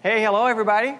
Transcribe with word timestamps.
Hey, 0.00 0.22
hello, 0.22 0.46
everybody. 0.46 0.96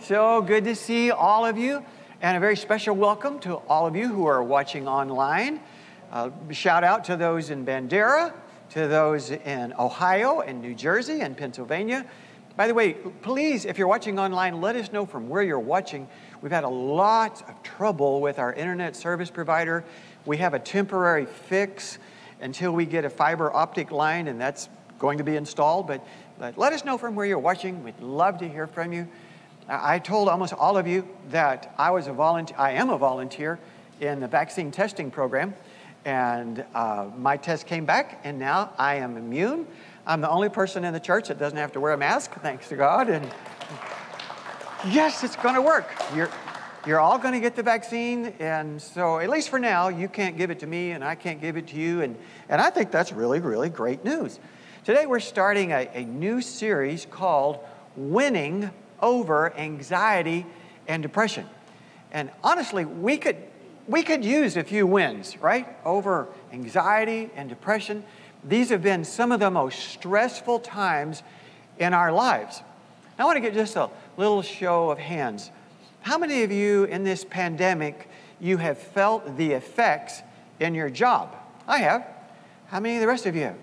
So 0.00 0.40
good 0.40 0.64
to 0.64 0.74
see 0.74 1.10
all 1.10 1.44
of 1.44 1.58
you, 1.58 1.84
and 2.22 2.34
a 2.34 2.40
very 2.40 2.56
special 2.56 2.96
welcome 2.96 3.38
to 3.40 3.56
all 3.56 3.86
of 3.86 3.94
you 3.94 4.08
who 4.08 4.24
are 4.24 4.42
watching 4.42 4.88
online. 4.88 5.60
Uh, 6.10 6.30
shout 6.50 6.82
out 6.82 7.04
to 7.04 7.16
those 7.18 7.50
in 7.50 7.66
Bandera, 7.66 8.32
to 8.70 8.88
those 8.88 9.32
in 9.32 9.74
Ohio 9.78 10.40
and 10.40 10.62
New 10.62 10.74
Jersey 10.74 11.20
and 11.20 11.36
Pennsylvania. 11.36 12.06
By 12.56 12.68
the 12.68 12.72
way, 12.72 12.94
please, 12.94 13.66
if 13.66 13.76
you're 13.76 13.86
watching 13.86 14.18
online, 14.18 14.62
let 14.62 14.76
us 14.76 14.90
know 14.90 15.04
from 15.04 15.28
where 15.28 15.42
you're 15.42 15.58
watching. 15.58 16.08
We've 16.40 16.50
had 16.50 16.64
a 16.64 16.68
lot 16.68 17.46
of 17.50 17.62
trouble 17.62 18.22
with 18.22 18.38
our 18.38 18.54
internet 18.54 18.96
service 18.96 19.28
provider. 19.28 19.84
We 20.24 20.38
have 20.38 20.54
a 20.54 20.58
temporary 20.58 21.26
fix 21.26 21.98
until 22.40 22.72
we 22.72 22.86
get 22.86 23.04
a 23.04 23.10
fiber 23.10 23.52
optic 23.52 23.90
line, 23.90 24.28
and 24.28 24.40
that's 24.40 24.70
going 24.98 25.18
to 25.18 25.24
be 25.24 25.36
installed. 25.36 25.86
But 25.86 25.98
but 25.98 26.06
let 26.38 26.72
us 26.72 26.84
know 26.84 26.98
from 26.98 27.14
where 27.14 27.26
you're 27.26 27.38
watching. 27.38 27.82
We'd 27.84 28.00
love 28.00 28.38
to 28.38 28.48
hear 28.48 28.66
from 28.66 28.92
you. 28.92 29.08
I 29.68 29.98
told 29.98 30.28
almost 30.28 30.52
all 30.52 30.76
of 30.76 30.86
you 30.86 31.08
that 31.30 31.74
I 31.78 31.90
was 31.90 32.06
a 32.06 32.12
volunteer. 32.12 32.56
I 32.58 32.72
am 32.72 32.90
a 32.90 32.98
volunteer 32.98 33.58
in 34.00 34.20
the 34.20 34.28
vaccine 34.28 34.70
testing 34.70 35.10
program, 35.10 35.54
and 36.04 36.64
uh, 36.74 37.08
my 37.16 37.36
test 37.36 37.66
came 37.66 37.86
back, 37.86 38.20
and 38.24 38.38
now 38.38 38.72
I 38.78 38.96
am 38.96 39.16
immune. 39.16 39.66
I'm 40.06 40.20
the 40.20 40.28
only 40.28 40.50
person 40.50 40.84
in 40.84 40.92
the 40.92 41.00
church 41.00 41.28
that 41.28 41.38
doesn't 41.38 41.56
have 41.56 41.72
to 41.72 41.80
wear 41.80 41.92
a 41.92 41.96
mask, 41.96 42.32
thanks 42.42 42.68
to 42.68 42.76
God. 42.76 43.08
And 43.08 43.26
yes, 44.88 45.24
it's 45.24 45.36
going 45.36 45.54
to 45.54 45.62
work. 45.62 45.90
You're, 46.14 46.28
you're 46.86 47.00
all 47.00 47.16
going 47.16 47.32
to 47.32 47.40
get 47.40 47.56
the 47.56 47.62
vaccine, 47.62 48.34
and 48.38 48.82
so 48.82 49.18
at 49.18 49.30
least 49.30 49.48
for 49.48 49.58
now, 49.58 49.88
you 49.88 50.08
can't 50.08 50.36
give 50.36 50.50
it 50.50 50.58
to 50.58 50.66
me, 50.66 50.90
and 50.90 51.02
I 51.02 51.14
can't 51.14 51.40
give 51.40 51.56
it 51.56 51.68
to 51.68 51.76
you, 51.76 52.02
and, 52.02 52.16
and 52.50 52.60
I 52.60 52.68
think 52.68 52.90
that's 52.90 53.12
really, 53.12 53.40
really 53.40 53.70
great 53.70 54.04
news. 54.04 54.40
Today 54.84 55.06
we're 55.06 55.18
starting 55.18 55.72
a, 55.72 55.88
a 55.94 56.04
new 56.04 56.42
series 56.42 57.06
called 57.10 57.58
Winning 57.96 58.70
Over 59.00 59.50
Anxiety 59.56 60.44
and 60.86 61.02
Depression. 61.02 61.46
And 62.12 62.30
honestly, 62.42 62.84
we 62.84 63.16
could, 63.16 63.38
we 63.88 64.02
could 64.02 64.22
use 64.22 64.58
a 64.58 64.62
few 64.62 64.86
wins, 64.86 65.38
right? 65.38 65.66
Over 65.86 66.28
anxiety 66.52 67.30
and 67.34 67.48
depression. 67.48 68.04
These 68.46 68.68
have 68.68 68.82
been 68.82 69.06
some 69.06 69.32
of 69.32 69.40
the 69.40 69.50
most 69.50 69.78
stressful 69.88 70.58
times 70.58 71.22
in 71.78 71.94
our 71.94 72.12
lives. 72.12 72.60
Now, 73.18 73.24
I 73.24 73.26
want 73.28 73.36
to 73.36 73.40
get 73.40 73.54
just 73.54 73.76
a 73.76 73.88
little 74.18 74.42
show 74.42 74.90
of 74.90 74.98
hands. 74.98 75.50
How 76.02 76.18
many 76.18 76.42
of 76.42 76.52
you 76.52 76.84
in 76.84 77.04
this 77.04 77.24
pandemic 77.24 78.06
you 78.38 78.58
have 78.58 78.76
felt 78.76 79.38
the 79.38 79.52
effects 79.52 80.20
in 80.60 80.74
your 80.74 80.90
job? 80.90 81.34
I 81.66 81.78
have. 81.78 82.06
How 82.66 82.80
many 82.80 82.96
of 82.96 83.00
the 83.00 83.08
rest 83.08 83.24
of 83.24 83.34
you 83.34 83.44
have? 83.44 83.56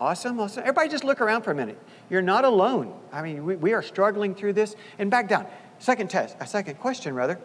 Awesome, 0.00 0.40
awesome. 0.40 0.62
Everybody 0.62 0.88
just 0.88 1.04
look 1.04 1.20
around 1.20 1.42
for 1.42 1.52
a 1.52 1.54
minute. 1.54 1.78
You're 2.10 2.22
not 2.22 2.44
alone. 2.44 2.94
I 3.12 3.22
mean, 3.22 3.44
we, 3.44 3.56
we 3.56 3.72
are 3.72 3.82
struggling 3.82 4.34
through 4.34 4.54
this. 4.54 4.74
And 4.98 5.10
back 5.10 5.28
down. 5.28 5.46
Second 5.78 6.10
test, 6.10 6.36
a 6.40 6.46
second 6.46 6.78
question, 6.78 7.14
rather. 7.14 7.38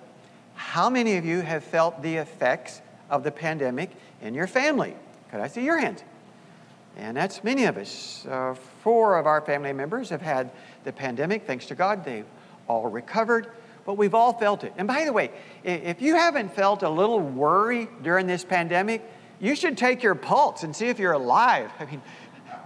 How 0.55 0.89
many 0.89 1.17
of 1.17 1.25
you 1.25 1.42
have 1.42 1.64
felt 1.64 2.02
the 2.02 2.16
effects 2.16 2.81
of 3.09 3.23
the 3.23 3.31
pandemic 3.31 3.92
in 4.22 4.33
your 4.33 4.47
family? 4.47 4.95
Could 5.31 5.42
I 5.42 5.47
see 5.47 5.64
your 5.64 5.77
hands? 5.77 6.03
And 6.97 7.16
that's 7.16 7.44
many 7.44 7.66
of 7.66 7.77
us. 7.77 8.25
Uh, 8.25 8.55
four 8.83 9.17
of 9.17 9.25
our 9.25 9.42
family 9.42 9.73
members 9.73 10.09
have 10.09 10.22
had 10.22 10.52
the 10.83 10.92
pandemic. 10.92 11.45
Thanks 11.45 11.67
to 11.67 11.75
God, 11.75 12.03
they've 12.03 12.25
all 12.67 12.89
recovered. 12.89 13.47
But 13.86 13.94
we've 13.94 14.14
all 14.14 14.33
felt 14.33 14.64
it. 14.64 14.73
And 14.77 14.88
by 14.88 15.05
the 15.05 15.14
way, 15.14 15.31
if 15.64 16.02
you 16.02 16.16
haven't 16.16 16.53
felt 16.53 16.83
a 16.83 16.89
little 16.89 17.20
worry 17.20 17.88
during 18.03 18.27
this 18.27 18.44
pandemic, 18.44 19.02
you 19.39 19.55
should 19.55 19.77
take 19.77 20.03
your 20.03 20.16
pulse 20.16 20.64
and 20.64 20.75
see 20.75 20.88
if 20.88 21.00
you're 21.00 21.14
alive. 21.14 21.72
I 21.80 21.86
mean, 21.86 22.02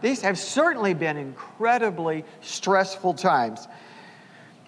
these 0.03 0.21
have 0.21 0.37
certainly 0.37 0.93
been 0.93 1.15
incredibly 1.15 2.25
stressful 2.41 3.13
times. 3.13 3.69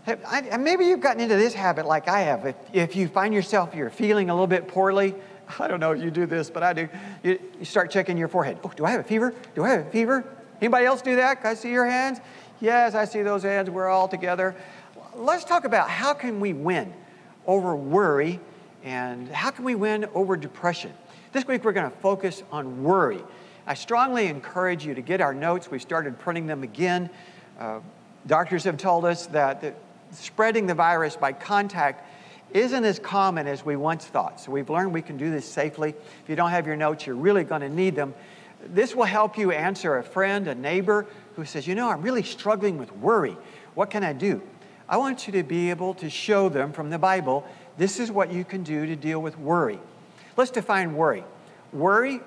I, 0.07 0.55
maybe 0.57 0.85
you've 0.85 1.01
gotten 1.01 1.19
into 1.19 1.35
this 1.35 1.53
habit 1.53 1.85
like 1.85 2.07
I 2.07 2.21
have. 2.21 2.45
If, 2.45 2.55
if 2.71 2.95
you 2.95 3.09
find 3.09 3.33
yourself, 3.33 3.75
you're 3.75 3.89
feeling 3.89 4.29
a 4.29 4.33
little 4.33 4.47
bit 4.47 4.69
poorly, 4.69 5.13
I 5.59 5.67
don't 5.67 5.81
know 5.81 5.91
if 5.91 6.01
you 6.01 6.09
do 6.09 6.25
this, 6.25 6.49
but 6.49 6.63
I 6.63 6.71
do. 6.71 6.87
You, 7.21 7.37
you 7.59 7.65
start 7.65 7.91
checking 7.91 8.17
your 8.17 8.29
forehead. 8.29 8.59
Oh, 8.63 8.71
do 8.73 8.85
I 8.85 8.91
have 8.91 9.01
a 9.01 9.03
fever? 9.03 9.33
Do 9.55 9.65
I 9.65 9.71
have 9.71 9.87
a 9.87 9.89
fever? 9.89 10.23
Anybody 10.61 10.85
else 10.85 11.01
do 11.01 11.17
that? 11.17 11.41
Can 11.41 11.51
I 11.51 11.53
see 11.55 11.69
your 11.69 11.85
hands? 11.85 12.19
Yes, 12.61 12.95
I 12.95 13.03
see 13.03 13.21
those 13.21 13.43
hands. 13.43 13.69
We're 13.69 13.89
all 13.89 14.07
together. 14.07 14.55
Let's 15.15 15.43
talk 15.43 15.65
about 15.65 15.89
how 15.89 16.13
can 16.13 16.39
we 16.39 16.53
win 16.53 16.93
over 17.45 17.75
worry 17.75 18.39
and 18.85 19.27
how 19.27 19.51
can 19.51 19.65
we 19.65 19.75
win 19.75 20.05
over 20.13 20.37
depression. 20.37 20.93
This 21.33 21.45
week 21.45 21.65
we're 21.65 21.73
going 21.73 21.91
to 21.91 21.97
focus 21.97 22.41
on 22.53 22.83
worry. 22.83 23.21
I 23.67 23.73
strongly 23.73 24.27
encourage 24.27 24.85
you 24.85 24.93
to 24.93 25.01
get 25.01 25.21
our 25.21 25.33
notes. 25.33 25.71
We 25.71 25.79
started 25.79 26.19
printing 26.19 26.45
them 26.45 26.61
again. 26.61 27.09
Uh, 27.59 27.79
doctors 28.27 28.63
have 28.65 28.77
told 28.77 29.05
us 29.05 29.25
that 29.27 29.61
the, 29.61 29.73
spreading 30.11 30.67
the 30.67 30.75
virus 30.75 31.15
by 31.15 31.33
contact 31.33 32.07
isn't 32.53 32.85
as 32.85 32.99
common 32.99 33.47
as 33.47 33.65
we 33.65 33.75
once 33.75 34.05
thought. 34.05 34.39
So 34.39 34.51
we've 34.51 34.69
learned 34.69 34.93
we 34.93 35.01
can 35.01 35.17
do 35.17 35.31
this 35.31 35.45
safely. 35.45 35.89
If 35.89 36.29
you 36.29 36.35
don't 36.35 36.51
have 36.51 36.67
your 36.67 36.75
notes, 36.75 37.07
you're 37.07 37.15
really 37.15 37.43
going 37.43 37.61
to 37.61 37.69
need 37.69 37.95
them. 37.95 38.13
This 38.67 38.95
will 38.95 39.05
help 39.05 39.37
you 39.37 39.51
answer 39.51 39.97
a 39.97 40.03
friend, 40.03 40.47
a 40.47 40.55
neighbor 40.55 41.07
who 41.35 41.43
says, 41.43 41.67
You 41.67 41.75
know, 41.75 41.89
I'm 41.89 42.01
really 42.01 42.23
struggling 42.23 42.77
with 42.77 42.95
worry. 42.97 43.35
What 43.73 43.89
can 43.89 44.03
I 44.03 44.13
do? 44.13 44.41
I 44.87 44.97
want 44.97 45.25
you 45.25 45.33
to 45.33 45.43
be 45.43 45.71
able 45.71 45.95
to 45.95 46.09
show 46.09 46.49
them 46.49 46.71
from 46.71 46.91
the 46.91 46.99
Bible 46.99 47.45
this 47.77 47.99
is 47.99 48.11
what 48.11 48.31
you 48.31 48.45
can 48.45 48.63
do 48.63 48.85
to 48.85 48.95
deal 48.95 49.21
with 49.21 49.37
worry. 49.37 49.79
Let's 50.37 50.51
define 50.51 50.95
worry. 50.95 51.23
Worry 51.73 52.21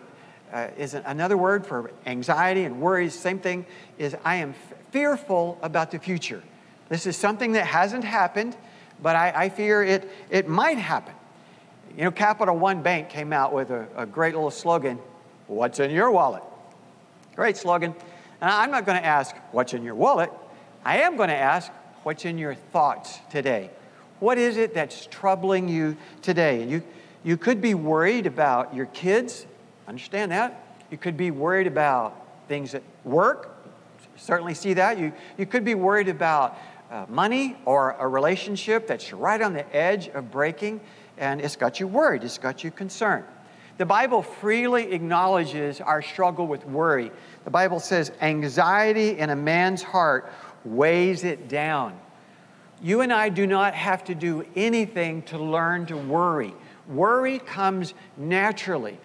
uh, 0.53 0.69
is 0.77 0.95
another 0.95 1.37
word 1.37 1.67
for 1.67 1.91
anxiety 2.07 2.65
and 2.65 2.81
worries. 2.81 3.15
Same 3.15 3.39
thing 3.39 3.67
is 3.99 4.17
I 4.25 4.37
am 4.37 4.51
f- 4.51 4.79
fearful 4.91 5.59
about 5.63 5.91
the 5.91 5.99
future. 5.99 6.43
This 6.89 7.07
is 7.07 7.17
something 7.17 7.53
that 7.53 7.67
hasn't 7.67 8.05
happened, 8.05 8.57
but 9.03 9.17
I, 9.17 9.33
I, 9.35 9.49
fear 9.49 9.83
it, 9.83 10.11
it 10.31 10.49
might 10.49 10.79
happen. 10.79 11.15
You 11.97 12.05
know, 12.05 12.11
Capital 12.11 12.57
One 12.57 12.83
Bank 12.83 13.09
came 13.09 13.33
out 13.33 13.53
with 13.53 13.71
a, 13.71 13.87
a 13.97 14.07
great 14.07 14.35
little 14.35 14.51
slogan 14.51 14.99
What's 15.49 15.81
in 15.81 15.91
your 15.91 16.11
wallet? 16.11 16.43
Great 17.35 17.57
slogan. 17.57 17.95
And 18.41 18.51
I'm 18.51 18.71
not 18.71 18.85
going 18.85 18.99
to 18.99 19.05
ask, 19.05 19.35
What's 19.51 19.73
in 19.73 19.83
your 19.83 19.95
wallet? 19.95 20.31
I 20.85 20.99
am 20.99 21.17
going 21.17 21.31
to 21.31 21.37
ask, 21.37 21.73
What's 22.03 22.25
in 22.25 22.39
your 22.39 22.55
thoughts 22.55 23.19
today? 23.31 23.71
What 24.21 24.37
is 24.37 24.57
it 24.57 24.75
that's 24.75 25.07
troubling 25.07 25.69
you 25.69 25.97
today? 26.23 26.65
You, 26.65 26.83
you 27.25 27.37
could 27.37 27.61
be 27.61 27.75
worried 27.75 28.27
about 28.27 28.75
your 28.75 28.87
kids. 28.87 29.47
Understand 29.89 30.31
that. 30.33 30.63
You 30.91 30.99
could 30.99 31.17
be 31.17 31.31
worried 31.31 31.67
about 31.67 32.27
things 32.47 32.75
at 32.75 32.83
work. 33.05 33.57
Certainly 34.17 34.55
see 34.55 34.75
that. 34.75 34.99
You, 34.99 35.13
you 35.39 35.47
could 35.47 35.65
be 35.65 35.75
worried 35.75 36.09
about 36.09 36.59
uh, 36.91 37.07
money 37.09 37.57
or 37.65 37.97
a 37.99 38.07
relationship 38.07 38.87
that's 38.87 39.13
right 39.15 39.41
on 39.41 39.55
the 39.55 39.75
edge 39.75 40.09
of 40.09 40.31
breaking, 40.31 40.81
and 41.17 41.41
it's 41.41 41.57
got 41.57 41.81
you 41.81 41.87
worried, 41.87 42.23
it's 42.23 42.39
got 42.39 42.63
you 42.63 42.71
concerned. 42.71 43.25
The 43.79 43.87
Bible 43.87 44.23
freely 44.23 44.93
acknowledges 44.93 45.81
our 45.81 46.03
struggle 46.03 46.47
with 46.47 46.67
worry. 46.67 47.11
The 47.45 47.51
Bible 47.51 47.81
says, 47.81 48.13
anxiety 48.21 49.19
in 49.19 49.31
a 49.31 49.37
man's 49.37 49.83
heart 49.83 50.31
weighs 50.65 51.25
it 51.25 51.49
down. 51.49 51.99
You 52.83 53.01
and 53.01 53.13
I 53.13 53.29
do 53.29 53.47
not 53.47 53.75
have 53.75 54.05
to 54.05 54.15
do 54.15 54.45
anything 54.55 55.23
to 55.23 55.39
learn 55.39 55.87
to 55.87 55.97
worry. 55.97 56.55
Worry 56.89 57.39
comes 57.39 57.95
naturally. 58.17 58.99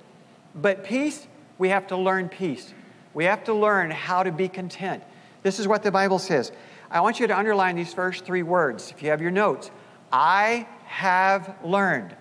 But 0.56 0.84
peace, 0.84 1.28
we 1.58 1.70
have 1.70 1.88
to 1.88 1.98
learn 1.98 2.30
peace. 2.30 2.74
We 3.14 3.26
have 3.26 3.44
to 3.46 3.54
learn 3.54 3.92
how 3.92 4.24
to 4.24 4.32
be 4.32 4.48
content. 4.48 5.04
This 5.44 5.60
is 5.60 5.68
what 5.68 5.84
the 5.84 5.92
Bible 5.92 6.20
says. 6.20 6.52
I 6.90 7.02
want 7.02 7.20
you 7.20 7.28
to 7.28 7.38
underline 7.38 7.76
these 7.76 7.94
first 7.94 8.26
three 8.26 8.44
words 8.44 8.92
if 8.92 9.02
you 9.02 9.10
have 9.10 9.22
your 9.22 9.32
notes. 9.32 9.72
I 10.12 10.68
have 10.86 11.56
learned. 11.64 12.16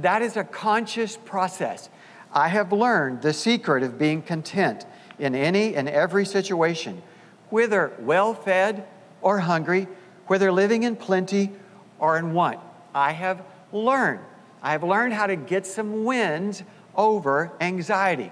That 0.00 0.22
is 0.22 0.36
a 0.36 0.44
conscious 0.44 1.16
process. 1.16 1.90
I 2.32 2.48
have 2.48 2.72
learned 2.72 3.22
the 3.22 3.32
secret 3.32 3.82
of 3.82 3.98
being 3.98 4.22
content 4.22 4.86
in 5.18 5.34
any 5.34 5.74
and 5.74 5.88
every 5.88 6.24
situation, 6.24 7.02
whether 7.50 7.92
well 8.00 8.32
fed 8.32 8.86
or 9.20 9.40
hungry, 9.40 9.86
whether 10.28 10.50
living 10.50 10.84
in 10.84 10.96
plenty 10.96 11.50
or 11.98 12.16
in 12.16 12.32
want. 12.32 12.58
I 12.94 13.12
have 13.12 13.44
learned. 13.72 14.20
I 14.62 14.72
have 14.72 14.82
learned 14.82 15.12
how 15.12 15.26
to 15.26 15.36
get 15.36 15.66
some 15.66 16.04
wins 16.04 16.62
over 16.96 17.52
anxiety. 17.60 18.30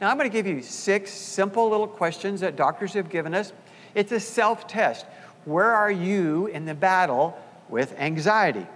Now, 0.00 0.10
I'm 0.10 0.16
going 0.16 0.30
to 0.30 0.32
give 0.32 0.46
you 0.46 0.62
six 0.62 1.10
simple 1.10 1.68
little 1.68 1.86
questions 1.86 2.40
that 2.40 2.56
doctors 2.56 2.94
have 2.94 3.10
given 3.10 3.34
us. 3.34 3.52
It's 3.94 4.12
a 4.12 4.20
self 4.20 4.66
test. 4.66 5.04
Where 5.44 5.72
are 5.72 5.90
you 5.90 6.46
in 6.46 6.64
the 6.64 6.74
battle 6.74 7.38
with 7.68 7.94
anxiety? 7.98 8.66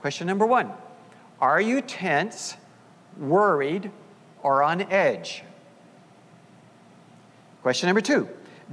Question 0.00 0.26
number 0.26 0.46
one 0.46 0.72
Are 1.40 1.60
you 1.60 1.80
tense, 1.80 2.56
worried, 3.16 3.90
or 4.42 4.62
on 4.62 4.82
edge? 4.82 5.44
Question 7.62 7.86
number 7.86 8.00
two 8.00 8.28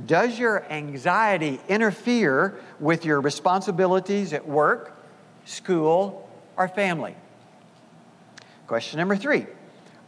Does 0.06 0.40
your 0.40 0.64
anxiety 0.72 1.60
interfere 1.70 2.60
with 2.80 3.06
your 3.06 3.22
responsibilities 3.22 4.34
at 4.34 4.48
work, 4.48 4.98
school, 5.46 6.28
or 6.58 6.68
family? 6.68 7.16
Question 8.66 8.98
number 8.98 9.16
three 9.16 9.46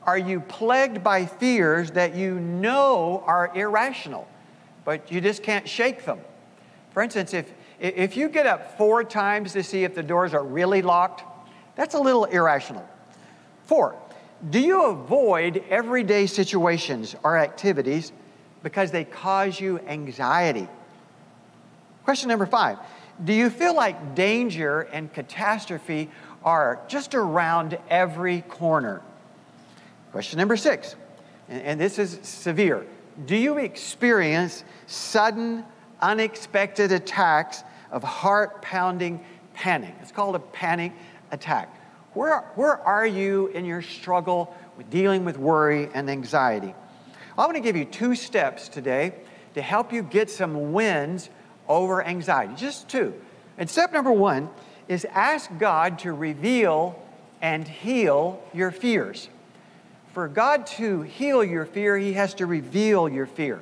Are 0.03 0.17
you 0.17 0.39
plagued 0.39 1.03
by 1.03 1.25
fears 1.25 1.91
that 1.91 2.15
you 2.15 2.39
know 2.39 3.23
are 3.27 3.51
irrational, 3.55 4.27
but 4.83 5.11
you 5.11 5.21
just 5.21 5.43
can't 5.43 5.67
shake 5.69 6.05
them? 6.05 6.19
For 6.91 7.03
instance, 7.03 7.33
if, 7.33 7.51
if 7.79 8.17
you 8.17 8.27
get 8.27 8.47
up 8.47 8.77
four 8.77 9.03
times 9.03 9.53
to 9.53 9.63
see 9.63 9.83
if 9.83 9.93
the 9.93 10.03
doors 10.03 10.33
are 10.33 10.43
really 10.43 10.81
locked, 10.81 11.23
that's 11.75 11.93
a 11.93 11.99
little 11.99 12.25
irrational. 12.25 12.87
Four, 13.65 13.95
do 14.49 14.59
you 14.59 14.85
avoid 14.85 15.63
everyday 15.69 16.25
situations 16.25 17.15
or 17.23 17.37
activities 17.37 18.11
because 18.63 18.91
they 18.91 19.03
cause 19.03 19.59
you 19.59 19.79
anxiety? 19.87 20.67
Question 22.03 22.29
number 22.29 22.47
five 22.47 22.79
Do 23.23 23.33
you 23.33 23.51
feel 23.51 23.75
like 23.75 24.15
danger 24.15 24.81
and 24.81 25.13
catastrophe 25.13 26.09
are 26.43 26.79
just 26.87 27.13
around 27.13 27.77
every 27.87 28.41
corner? 28.41 29.03
Question 30.11 30.39
number 30.39 30.57
six, 30.57 30.95
and 31.47 31.79
this 31.79 31.97
is 31.97 32.19
severe. 32.21 32.85
Do 33.25 33.35
you 33.35 33.57
experience 33.57 34.65
sudden, 34.85 35.63
unexpected 36.01 36.91
attacks 36.91 37.63
of 37.91 38.03
heart 38.03 38.61
pounding 38.61 39.23
panic? 39.53 39.95
It's 40.01 40.11
called 40.11 40.35
a 40.35 40.39
panic 40.39 40.91
attack. 41.31 41.73
Where, 42.13 42.41
where 42.55 42.77
are 42.77 43.07
you 43.07 43.47
in 43.47 43.63
your 43.63 43.81
struggle 43.81 44.53
with 44.75 44.89
dealing 44.89 45.23
with 45.23 45.37
worry 45.37 45.89
and 45.93 46.09
anxiety? 46.09 46.75
I 47.37 47.45
want 47.45 47.55
to 47.55 47.61
give 47.61 47.77
you 47.77 47.85
two 47.85 48.15
steps 48.15 48.67
today 48.67 49.13
to 49.53 49.61
help 49.61 49.93
you 49.93 50.03
get 50.03 50.29
some 50.29 50.73
wins 50.73 51.29
over 51.69 52.03
anxiety. 52.03 52.53
Just 52.55 52.89
two. 52.89 53.13
And 53.57 53.69
step 53.69 53.93
number 53.93 54.11
one 54.11 54.49
is 54.89 55.05
ask 55.05 55.49
God 55.57 55.99
to 55.99 56.11
reveal 56.11 57.01
and 57.41 57.65
heal 57.65 58.43
your 58.53 58.71
fears. 58.71 59.29
For 60.13 60.27
God 60.27 60.67
to 60.67 61.01
heal 61.01 61.43
your 61.43 61.65
fear, 61.65 61.97
He 61.97 62.13
has 62.13 62.33
to 62.35 62.45
reveal 62.45 63.07
your 63.07 63.25
fear. 63.25 63.61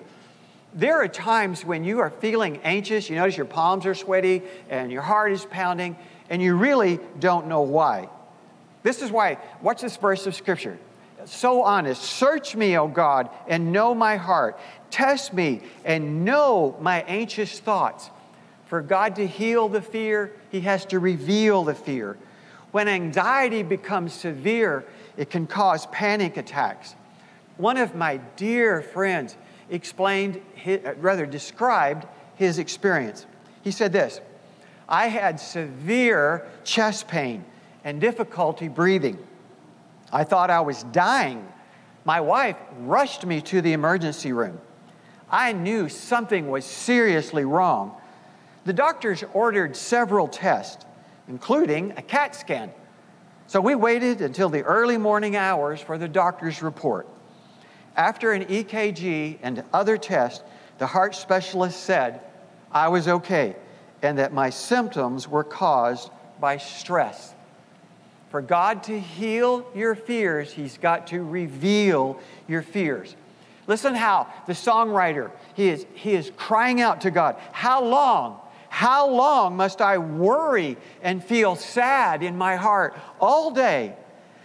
There 0.74 1.02
are 1.02 1.08
times 1.08 1.64
when 1.64 1.84
you 1.84 2.00
are 2.00 2.10
feeling 2.10 2.60
anxious, 2.64 3.10
you 3.10 3.16
notice 3.16 3.38
your 3.38 3.46
palms 3.46 3.86
are 3.86 3.96
sweaty 3.96 4.44
and 4.70 4.92
your 4.92 5.02
heart 5.02 5.32
is 5.32 5.46
pounding, 5.46 5.96
and 6.30 6.42
you 6.42 6.56
really 6.56 7.00
don't 7.20 7.48
know 7.48 7.62
why. 7.62 8.10
This 8.84 9.02
is 9.02 9.12
why, 9.12 9.38
watch 9.62 9.82
this 9.82 9.98
verse 9.98 10.26
of 10.26 10.36
Scripture. 10.36 10.78
So 11.26 11.64
honest. 11.64 12.02
Search 12.02 12.56
me, 12.56 12.78
O 12.78 12.88
God, 12.88 13.30
and 13.48 13.72
know 13.72 13.94
my 13.94 14.16
heart. 14.16 14.60
Test 14.90 15.34
me 15.34 15.62
and 15.84 16.24
know 16.24 16.78
my 16.80 17.02
anxious 17.02 17.60
thoughts. 17.60 18.10
For 18.68 18.82
God 18.82 19.16
to 19.18 19.28
heal 19.28 19.68
the 19.68 19.82
fear, 19.82 20.32
He 20.50 20.62
has 20.62 20.86
to 20.86 21.00
reveal 21.00 21.64
the 21.64 21.76
fear. 21.76 22.18
When 22.72 22.88
anxiety 22.88 23.64
becomes 23.64 24.14
severe, 24.14 24.86
it 25.18 25.30
can 25.30 25.48
cause 25.48 25.86
panic 25.88 26.38
attacks. 26.38 26.96
One 27.58 27.78
of 27.78 27.96
my 27.96 28.18
dear 28.36 28.82
friends 28.82 29.36
explained, 29.70 30.42
his, 30.56 30.86
uh, 30.86 30.94
rather 30.98 31.26
described 31.26 32.08
his 32.36 32.60
experience. 32.60 33.26
He 33.64 33.72
said 33.72 33.92
this 33.92 34.22
I 34.88 35.08
had 35.08 35.40
severe 35.40 36.48
chest 36.64 37.08
pain 37.08 37.44
and 37.84 38.00
difficulty 38.00 38.68
breathing. 38.68 39.18
I 40.12 40.24
thought 40.24 40.50
I 40.50 40.62
was 40.62 40.84
dying. 40.84 41.48
My 42.06 42.22
wife 42.22 42.56
rushed 42.80 43.26
me 43.26 43.42
to 43.42 43.62
the 43.62 43.74
emergency 43.74 44.32
room. 44.32 44.60
I 45.30 45.54
knew 45.54 45.90
something 45.90 46.50
was 46.50 46.66
seriously 46.66 47.46
wrong. 47.46 47.96
The 48.66 48.74
doctors 48.74 49.24
ordered 49.34 49.76
several 49.76 50.28
tests, 50.28 50.86
including 51.30 51.94
a 51.96 52.02
CAT 52.02 52.36
scan. 52.36 52.72
So 53.48 53.62
we 53.62 53.76
waited 53.76 54.22
until 54.22 54.50
the 54.50 54.64
early 54.64 54.98
morning 54.98 55.36
hours 55.36 55.80
for 55.80 55.98
the 55.98 56.08
doctor's 56.08 56.62
report. 56.62 57.08
After 57.96 58.34
an 58.34 58.46
EKG 58.46 59.38
and 59.42 59.64
other 59.72 59.98
tests, 59.98 60.44
the 60.78 60.88
heart 60.88 61.16
specialist 61.16 61.82
said 61.84 62.22
I 62.72 62.90
was 62.90 63.08
okay 63.08 63.56
and 64.02 64.18
that 64.18 64.34
my 64.34 64.50
symptoms 64.50 65.28
were 65.28 65.44
caused 65.44 66.12
by 66.40 66.58
stress. 66.58 67.34
For 68.30 68.42
God 68.42 68.84
to 68.84 69.00
heal 69.00 69.66
your 69.76 69.96
fears, 69.96 70.52
He's 70.52 70.78
got 70.78 71.08
to 71.08 71.24
reveal 71.24 72.20
your 72.48 72.62
fears. 72.62 73.16
Listen 73.68 73.94
how 73.94 74.28
the 74.48 74.54
songwriter, 74.54 75.32
he 75.54 75.70
is, 75.70 75.86
he 75.94 76.14
is 76.14 76.32
crying 76.38 76.82
out 76.82 77.02
to 77.02 77.12
God, 77.12 77.36
How 77.52 77.84
long? 77.84 78.40
How 78.70 79.10
long 79.10 79.58
must 79.58 79.82
I 79.82 79.98
worry 79.98 80.78
and 81.02 81.24
feel 81.24 81.56
sad 81.56 82.24
in 82.24 82.38
my 82.38 82.56
heart 82.56 82.96
all 83.20 83.52
day? 83.52 83.96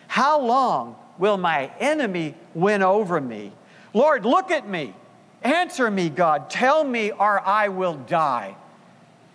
How 0.09 0.41
long 0.41 0.97
will 1.19 1.37
my 1.37 1.71
enemy 1.79 2.35
win 2.55 2.83
over 2.83 3.21
me? 3.21 3.53
Lord, 3.93 4.27
look 4.27 4.51
at 4.51 4.69
me. 4.69 4.95
Answer 5.43 5.91
me, 5.91 6.09
God. 6.09 6.51
Tell 6.51 6.83
me, 6.83 7.11
or 7.11 7.41
I 7.41 7.69
will 7.69 7.95
die. 7.95 8.57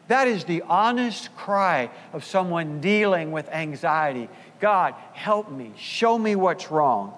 That 0.07 0.27
is 0.27 0.43
the 0.43 0.63
honest 0.63 1.35
cry 1.35 1.91
of 2.13 2.25
someone 2.25 2.81
dealing 2.81 3.31
with 3.31 3.47
anxiety. 3.49 4.27
God, 4.59 4.95
help 5.13 5.51
me. 5.51 5.71
Show 5.77 6.17
me 6.17 6.35
what's 6.35 6.71
wrong. 6.71 7.13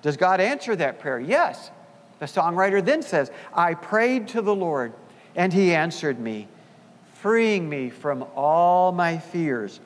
Does 0.00 0.16
God 0.16 0.40
answer 0.40 0.74
that 0.76 1.00
prayer? 1.00 1.20
Yes. 1.20 1.70
The 2.18 2.26
songwriter 2.26 2.84
then 2.84 3.02
says, 3.02 3.30
I 3.52 3.74
prayed 3.74 4.28
to 4.28 4.40
the 4.40 4.54
Lord, 4.54 4.94
and 5.36 5.52
he 5.52 5.74
answered 5.74 6.18
me, 6.18 6.48
freeing 7.20 7.68
me 7.68 7.90
from 7.90 8.24
all 8.34 8.92
my 8.92 9.18
fears. 9.18 9.80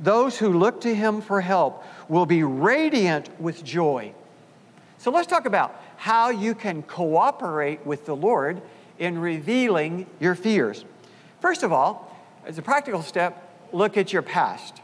Those 0.00 0.38
who 0.38 0.58
look 0.58 0.80
to 0.82 0.94
him 0.94 1.20
for 1.20 1.40
help 1.40 1.84
will 2.08 2.26
be 2.26 2.42
radiant 2.42 3.28
with 3.40 3.62
joy. 3.62 4.12
So 4.98 5.10
let's 5.10 5.26
talk 5.26 5.46
about 5.46 5.80
how 5.96 6.30
you 6.30 6.54
can 6.54 6.82
cooperate 6.82 7.84
with 7.86 8.06
the 8.06 8.16
Lord 8.16 8.60
in 8.98 9.18
revealing 9.18 10.06
your 10.18 10.34
fears. 10.34 10.84
First 11.40 11.62
of 11.62 11.72
all, 11.72 12.16
as 12.44 12.58
a 12.58 12.62
practical 12.62 13.02
step, 13.02 13.48
look 13.72 13.96
at 13.96 14.12
your 14.12 14.22
past. 14.22 14.80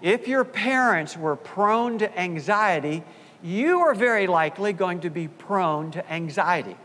If 0.00 0.28
your 0.28 0.44
parents 0.44 1.16
were 1.16 1.36
prone 1.36 1.98
to 1.98 2.18
anxiety, 2.18 3.02
you 3.42 3.80
are 3.80 3.94
very 3.94 4.26
likely 4.26 4.72
going 4.72 5.00
to 5.00 5.10
be 5.10 5.28
prone 5.28 5.90
to 5.92 6.12
anxiety. 6.12 6.76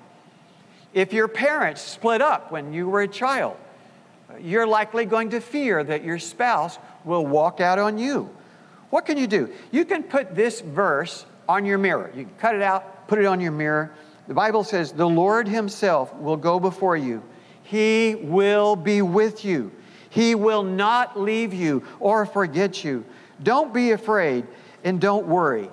If 0.94 1.14
your 1.14 1.28
parents 1.28 1.82
split 1.82 2.22
up 2.22 2.52
when 2.52 2.74
you 2.74 2.90
were 2.90 3.02
a 3.02 3.08
child, 3.08 3.58
you're 4.40 4.68
likely 4.68 5.06
going 5.06 5.32
to 5.32 5.40
fear 5.40 5.84
that 5.84 6.04
your 6.04 6.20
spouse 6.20 6.78
will 7.04 7.26
walk 7.26 7.60
out 7.62 7.80
on 7.80 7.98
you. 7.98 8.30
What 8.90 9.06
can 9.06 9.18
you 9.18 9.28
do? 9.28 9.52
You 9.72 9.86
can 9.86 10.04
put 10.04 10.36
this 10.36 10.62
verse 10.62 11.26
on 11.50 11.66
your 11.66 11.78
mirror. 11.78 12.12
You 12.16 12.26
can 12.26 12.36
cut 12.36 12.56
it 12.56 12.62
out, 12.62 13.08
put 13.08 13.20
it 13.20 13.26
on 13.26 13.40
your 13.40 13.52
mirror. 13.52 13.94
The 14.28 14.34
Bible 14.34 14.64
says, 14.64 14.92
The 14.92 15.08
Lord 15.08 15.48
Himself 15.48 16.14
will 16.16 16.38
go 16.38 16.60
before 16.60 16.96
you 16.96 17.24
he 17.64 18.16
will 18.16 18.76
be 18.76 19.02
with 19.02 19.44
you. 19.44 19.72
He 20.10 20.36
will 20.36 20.64
not 20.64 21.20
leave 21.20 21.54
you 21.54 21.84
or 22.00 22.26
forget 22.26 22.84
you. 22.84 23.04
Don't 23.42 23.74
be 23.74 23.92
afraid 23.92 24.46
and 24.84 25.02
don't 25.02 25.26
worry. 25.28 25.70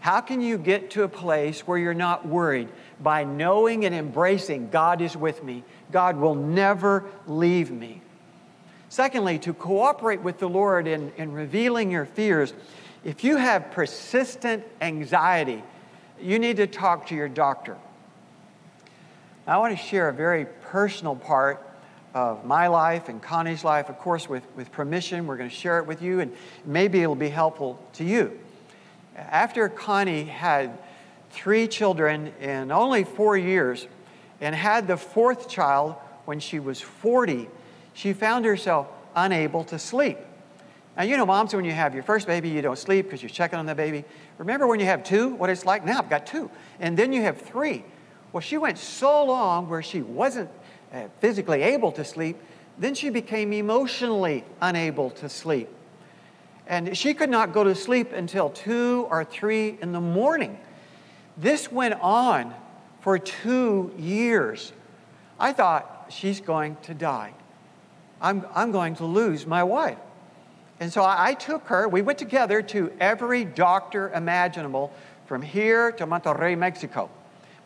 How 0.00 0.20
can 0.20 0.40
you 0.40 0.56
get 0.56 0.92
to 0.92 1.02
a 1.02 1.08
place 1.08 1.66
where 1.66 1.76
you're 1.76 1.92
not 1.92 2.26
worried? 2.26 2.68
By 3.00 3.24
knowing 3.24 3.84
and 3.84 3.94
embracing 3.94 4.70
God 4.70 5.02
is 5.02 5.16
with 5.16 5.44
me. 5.44 5.64
God 5.90 6.16
will 6.16 6.34
never 6.34 7.04
leave 7.26 7.70
me. 7.70 8.02
Secondly, 8.88 9.38
to 9.40 9.52
cooperate 9.52 10.22
with 10.22 10.38
the 10.38 10.48
Lord 10.48 10.86
in, 10.86 11.12
in 11.16 11.32
revealing 11.32 11.90
your 11.90 12.06
fears, 12.06 12.54
if 13.04 13.22
you 13.22 13.36
have 13.36 13.70
persistent 13.70 14.64
anxiety, 14.80 15.62
you 16.20 16.38
need 16.38 16.56
to 16.56 16.66
talk 16.66 17.06
to 17.08 17.14
your 17.14 17.28
doctor. 17.28 17.76
I 19.46 19.56
want 19.58 19.76
to 19.76 19.82
share 19.82 20.08
a 20.08 20.12
very 20.12 20.46
personal 20.62 21.16
part 21.16 21.64
of 22.14 22.44
my 22.44 22.66
life 22.66 23.08
and 23.08 23.22
Connie's 23.22 23.64
life. 23.64 23.88
Of 23.88 23.98
course, 23.98 24.28
with, 24.28 24.42
with 24.56 24.72
permission, 24.72 25.26
we're 25.26 25.36
going 25.36 25.48
to 25.48 25.54
share 25.54 25.78
it 25.78 25.86
with 25.86 26.02
you, 26.02 26.20
and 26.20 26.34
maybe 26.64 27.02
it'll 27.02 27.14
be 27.14 27.28
helpful 27.28 27.78
to 27.94 28.04
you. 28.04 28.38
After 29.16 29.68
Connie 29.68 30.24
had 30.24 30.78
three 31.30 31.68
children 31.68 32.32
in 32.40 32.72
only 32.72 33.04
four 33.04 33.36
years 33.36 33.86
and 34.40 34.54
had 34.54 34.86
the 34.86 34.96
fourth 34.96 35.48
child 35.48 35.94
when 36.24 36.40
she 36.40 36.58
was 36.58 36.80
40, 36.80 37.48
she 37.94 38.12
found 38.12 38.44
herself 38.44 38.88
unable 39.16 39.64
to 39.64 39.78
sleep. 39.78 40.18
Now, 40.96 41.04
you 41.04 41.16
know, 41.16 41.26
moms, 41.26 41.54
when 41.54 41.64
you 41.64 41.72
have 41.72 41.94
your 41.94 42.02
first 42.02 42.26
baby, 42.26 42.48
you 42.48 42.60
don't 42.60 42.78
sleep 42.78 43.06
because 43.06 43.22
you're 43.22 43.30
checking 43.30 43.58
on 43.58 43.66
the 43.66 43.74
baby. 43.74 44.04
Remember 44.36 44.66
when 44.66 44.80
you 44.80 44.86
have 44.86 45.04
two, 45.04 45.28
what 45.28 45.48
it's 45.48 45.64
like? 45.64 45.84
Now 45.84 45.98
I've 45.98 46.10
got 46.10 46.26
two. 46.26 46.50
And 46.80 46.96
then 46.96 47.12
you 47.12 47.22
have 47.22 47.40
three. 47.40 47.84
Well, 48.32 48.40
she 48.40 48.58
went 48.58 48.78
so 48.78 49.24
long 49.24 49.68
where 49.68 49.82
she 49.82 50.02
wasn't 50.02 50.50
uh, 50.92 51.04
physically 51.20 51.62
able 51.62 51.92
to 51.92 52.04
sleep, 52.04 52.36
then 52.78 52.94
she 52.94 53.10
became 53.10 53.52
emotionally 53.52 54.44
unable 54.60 55.10
to 55.10 55.28
sleep. 55.28 55.68
And 56.66 56.96
she 56.96 57.14
could 57.14 57.30
not 57.30 57.52
go 57.52 57.64
to 57.64 57.74
sleep 57.74 58.12
until 58.12 58.50
two 58.50 59.06
or 59.10 59.24
three 59.24 59.78
in 59.80 59.92
the 59.92 60.00
morning. 60.00 60.58
This 61.36 61.72
went 61.72 61.94
on 61.94 62.54
for 63.00 63.18
two 63.18 63.92
years. 63.98 64.72
I 65.38 65.52
thought, 65.52 66.06
she's 66.10 66.40
going 66.40 66.76
to 66.82 66.94
die. 66.94 67.32
I'm, 68.20 68.44
I'm 68.54 68.72
going 68.72 68.96
to 68.96 69.04
lose 69.04 69.46
my 69.46 69.62
wife. 69.62 69.98
And 70.80 70.92
so 70.92 71.02
I, 71.02 71.28
I 71.28 71.34
took 71.34 71.66
her, 71.66 71.88
we 71.88 72.02
went 72.02 72.18
together 72.18 72.62
to 72.62 72.92
every 73.00 73.44
doctor 73.44 74.10
imaginable 74.12 74.92
from 75.26 75.42
here 75.42 75.92
to 75.92 76.06
Monterrey, 76.06 76.56
Mexico 76.56 77.10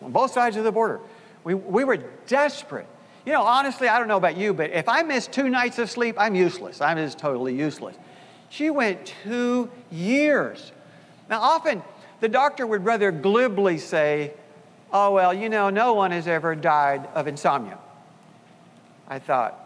on 0.03 0.13
both 0.13 0.33
sides 0.33 0.57
of 0.57 0.65
the 0.65 0.73
border. 0.73 1.01
We, 1.45 1.55
we 1.55 1.85
were 1.85 1.99
desperate. 2.27 2.87
You 3.25 3.33
know, 3.33 3.43
honestly, 3.43 3.89
I 3.89 3.99
don't 3.99 4.09
know 4.09 4.17
about 4.17 4.37
you, 4.37 4.53
but 4.53 4.71
if 4.71 4.89
I 4.89 5.03
miss 5.03 5.27
two 5.27 5.49
nights 5.49 5.79
of 5.79 5.91
sleep, 5.91 6.17
I'm 6.19 6.35
useless. 6.35 6.81
I'm 6.81 6.97
just 6.97 7.19
totally 7.19 7.55
useless. 7.55 7.97
She 8.49 8.71
went 8.71 9.07
two 9.23 9.71
years. 9.91 10.73
Now, 11.31 11.41
often 11.41 11.83
the 12.21 12.29
doctor 12.29 12.67
would 12.67 12.85
rather 12.85 13.13
glibly 13.13 13.79
say, 13.79 14.33
Oh, 14.93 15.13
well, 15.13 15.33
you 15.33 15.49
know, 15.49 15.71
no 15.71 15.95
one 15.95 16.11
has 16.11 16.29
ever 16.29 16.55
died 16.55 17.09
of 17.15 17.27
insomnia. 17.27 17.79
I 19.09 19.19
thought, 19.19 19.59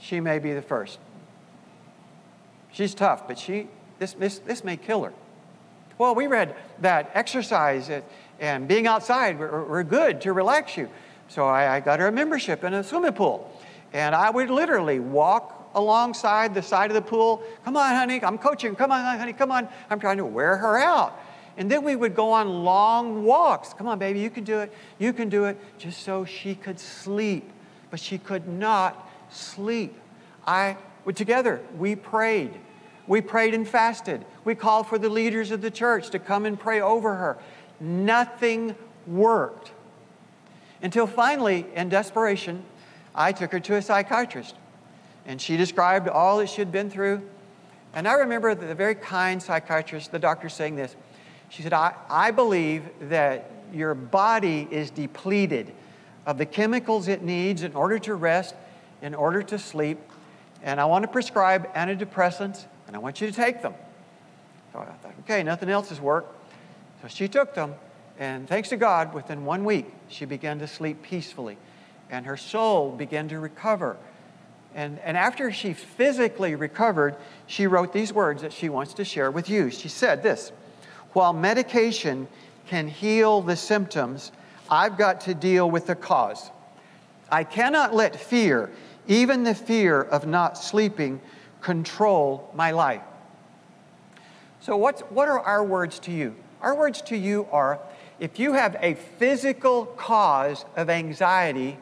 she 0.00 0.20
may 0.20 0.38
be 0.38 0.52
the 0.52 0.62
first. 0.62 0.98
She's 2.72 2.94
tough, 2.94 3.26
but 3.26 3.38
she, 3.38 3.68
this, 3.98 4.12
this, 4.14 4.38
this 4.40 4.64
may 4.64 4.76
kill 4.76 5.04
her. 5.04 5.12
Well, 5.98 6.14
we 6.14 6.26
read 6.26 6.54
that 6.80 7.10
exercise 7.14 7.90
and 8.40 8.68
being 8.68 8.86
outside 8.86 9.38
were, 9.38 9.64
were 9.64 9.84
good 9.84 10.20
to 10.22 10.32
relax 10.32 10.76
you. 10.76 10.88
So 11.28 11.44
I, 11.44 11.76
I 11.76 11.80
got 11.80 12.00
her 12.00 12.08
a 12.08 12.12
membership 12.12 12.64
in 12.64 12.74
a 12.74 12.82
swimming 12.82 13.12
pool. 13.12 13.50
And 13.92 14.14
I 14.14 14.30
would 14.30 14.50
literally 14.50 14.98
walk 14.98 15.70
alongside 15.74 16.54
the 16.54 16.62
side 16.62 16.90
of 16.90 16.94
the 16.94 17.02
pool. 17.02 17.42
Come 17.64 17.76
on, 17.76 17.94
honey, 17.94 18.22
I'm 18.22 18.38
coaching. 18.38 18.74
Come 18.74 18.90
on, 18.90 19.18
honey, 19.18 19.32
come 19.32 19.50
on. 19.50 19.68
I'm 19.88 20.00
trying 20.00 20.16
to 20.18 20.26
wear 20.26 20.56
her 20.56 20.78
out. 20.78 21.18
And 21.56 21.70
then 21.70 21.84
we 21.84 21.94
would 21.94 22.14
go 22.14 22.32
on 22.32 22.64
long 22.64 23.24
walks. 23.24 23.72
Come 23.72 23.86
on, 23.86 23.98
baby, 23.98 24.20
you 24.20 24.30
can 24.30 24.44
do 24.44 24.58
it. 24.60 24.72
You 24.98 25.12
can 25.12 25.28
do 25.28 25.44
it. 25.44 25.58
Just 25.78 26.02
so 26.02 26.24
she 26.24 26.54
could 26.54 26.80
sleep. 26.80 27.48
But 27.90 28.00
she 28.00 28.18
could 28.18 28.48
not 28.48 29.08
sleep. 29.30 29.94
I, 30.46 30.76
together, 31.14 31.60
we 31.78 31.94
prayed. 31.94 32.52
We 33.06 33.20
prayed 33.20 33.54
and 33.54 33.68
fasted. 33.68 34.24
We 34.44 34.54
called 34.54 34.86
for 34.88 34.98
the 34.98 35.08
leaders 35.08 35.50
of 35.50 35.60
the 35.60 35.70
church 35.70 36.10
to 36.10 36.18
come 36.18 36.46
and 36.46 36.58
pray 36.58 36.80
over 36.80 37.14
her. 37.14 37.38
Nothing 37.78 38.74
worked. 39.06 39.72
Until 40.82 41.06
finally, 41.06 41.66
in 41.74 41.88
desperation, 41.88 42.64
I 43.14 43.32
took 43.32 43.52
her 43.52 43.60
to 43.60 43.76
a 43.76 43.82
psychiatrist. 43.82 44.54
And 45.26 45.40
she 45.40 45.56
described 45.56 46.08
all 46.08 46.38
that 46.38 46.48
she 46.48 46.60
had 46.60 46.72
been 46.72 46.90
through. 46.90 47.22
And 47.94 48.08
I 48.08 48.14
remember 48.14 48.54
the 48.54 48.74
very 48.74 48.94
kind 48.94 49.42
psychiatrist, 49.42 50.10
the 50.10 50.18
doctor, 50.18 50.48
saying 50.48 50.76
this. 50.76 50.96
She 51.48 51.62
said, 51.62 51.72
I, 51.72 51.94
I 52.08 52.30
believe 52.30 52.84
that 53.00 53.50
your 53.72 53.94
body 53.94 54.68
is 54.70 54.90
depleted 54.90 55.72
of 56.26 56.38
the 56.38 56.46
chemicals 56.46 57.08
it 57.08 57.22
needs 57.22 57.62
in 57.62 57.74
order 57.74 57.98
to 58.00 58.14
rest, 58.14 58.54
in 59.02 59.14
order 59.14 59.42
to 59.42 59.58
sleep. 59.58 59.98
And 60.62 60.80
I 60.80 60.86
want 60.86 61.02
to 61.02 61.08
prescribe 61.08 61.72
antidepressants, 61.74 62.64
and 62.86 62.96
I 62.96 62.98
want 62.98 63.20
you 63.20 63.26
to 63.26 63.32
take 63.32 63.62
them. 63.62 63.74
So 64.72 64.80
I 64.80 64.86
thought, 64.86 65.14
okay, 65.20 65.42
nothing 65.42 65.68
else 65.68 65.90
has 65.90 66.00
worked. 66.00 66.34
So 67.02 67.08
she 67.08 67.28
took 67.28 67.54
them, 67.54 67.74
and 68.18 68.48
thanks 68.48 68.70
to 68.70 68.76
God, 68.76 69.12
within 69.12 69.44
one 69.44 69.64
week, 69.64 69.86
she 70.08 70.24
began 70.24 70.58
to 70.60 70.66
sleep 70.66 71.02
peacefully, 71.02 71.58
and 72.10 72.24
her 72.26 72.36
soul 72.36 72.90
began 72.92 73.28
to 73.28 73.38
recover. 73.38 73.96
And, 74.74 74.98
and 75.00 75.16
after 75.16 75.52
she 75.52 75.72
physically 75.72 76.54
recovered, 76.54 77.16
she 77.46 77.66
wrote 77.66 77.92
these 77.92 78.12
words 78.12 78.42
that 78.42 78.52
she 78.52 78.68
wants 78.68 78.94
to 78.94 79.04
share 79.04 79.30
with 79.30 79.48
you. 79.48 79.70
She 79.70 79.88
said 79.88 80.22
this 80.22 80.50
While 81.14 81.32
medication 81.32 82.28
can 82.66 82.88
heal 82.88 83.40
the 83.40 83.56
symptoms, 83.56 84.32
I've 84.68 84.98
got 84.98 85.22
to 85.22 85.34
deal 85.34 85.70
with 85.70 85.86
the 85.86 85.94
cause. 85.94 86.50
I 87.30 87.44
cannot 87.44 87.94
let 87.94 88.16
fear, 88.16 88.70
even 89.06 89.44
the 89.44 89.54
fear 89.54 90.02
of 90.02 90.26
not 90.26 90.58
sleeping, 90.58 91.20
control 91.60 92.50
my 92.52 92.72
life. 92.72 93.02
So, 94.60 94.76
what's, 94.76 95.02
what 95.02 95.28
are 95.28 95.40
our 95.40 95.62
words 95.62 95.98
to 96.00 96.10
you? 96.10 96.34
Our 96.60 96.74
words 96.74 97.00
to 97.02 97.16
you 97.16 97.46
are 97.52 97.78
if 98.18 98.38
you 98.38 98.54
have 98.54 98.76
a 98.80 98.94
physical 98.94 99.86
cause 99.86 100.64
of 100.76 100.90
anxiety, 100.90 101.78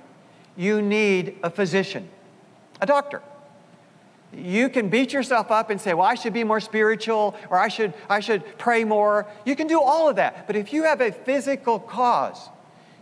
you 0.57 0.83
need 0.83 1.37
a 1.43 1.51
physician, 1.51 2.09
a 2.81 2.87
doctor. 2.87 3.23
You 4.35 4.69
can 4.69 4.89
beat 4.89 5.13
yourself 5.13 5.51
up 5.51 5.71
and 5.71 5.81
say, 5.81 5.95
Well, 5.95 6.07
I 6.07 6.15
should 6.15 6.33
be 6.33 6.45
more 6.45 6.61
spiritual 6.61 7.37
or 7.51 7.59
I 7.59 7.69
should, 7.69 7.93
I 8.09 8.21
should 8.21 8.59
pray 8.59 8.85
more. 8.85 9.27
You 9.45 9.55
can 9.57 9.67
do 9.67 9.81
all 9.81 10.09
of 10.09 10.17
that. 10.17 10.47
But 10.47 10.57
if 10.57 10.73
you 10.73 10.85
have 10.85 11.01
a 11.01 11.13
physical 11.13 11.79
cause, 11.79 12.49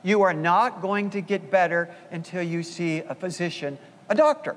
you 0.02 0.22
are 0.22 0.34
not 0.34 0.82
going 0.82 1.10
to 1.10 1.20
get 1.20 1.50
better 1.50 1.88
until 2.10 2.42
you 2.42 2.62
see 2.62 2.98
a 3.00 3.14
physician, 3.14 3.78
a 4.08 4.14
doctor. 4.14 4.56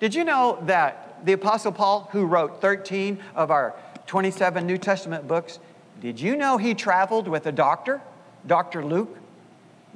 Did 0.00 0.14
you 0.14 0.24
know 0.24 0.58
that 0.66 1.24
the 1.24 1.32
Apostle 1.32 1.72
Paul, 1.72 2.08
who 2.12 2.26
wrote 2.26 2.60
13 2.60 3.18
of 3.34 3.50
our 3.50 3.74
27 4.06 4.66
New 4.66 4.76
Testament 4.76 5.26
books, 5.26 5.60
did 6.00 6.20
you 6.20 6.36
know 6.36 6.58
he 6.58 6.74
traveled 6.74 7.28
with 7.28 7.46
a 7.46 7.52
doctor, 7.52 8.02
Dr. 8.46 8.84
Luke? 8.84 9.16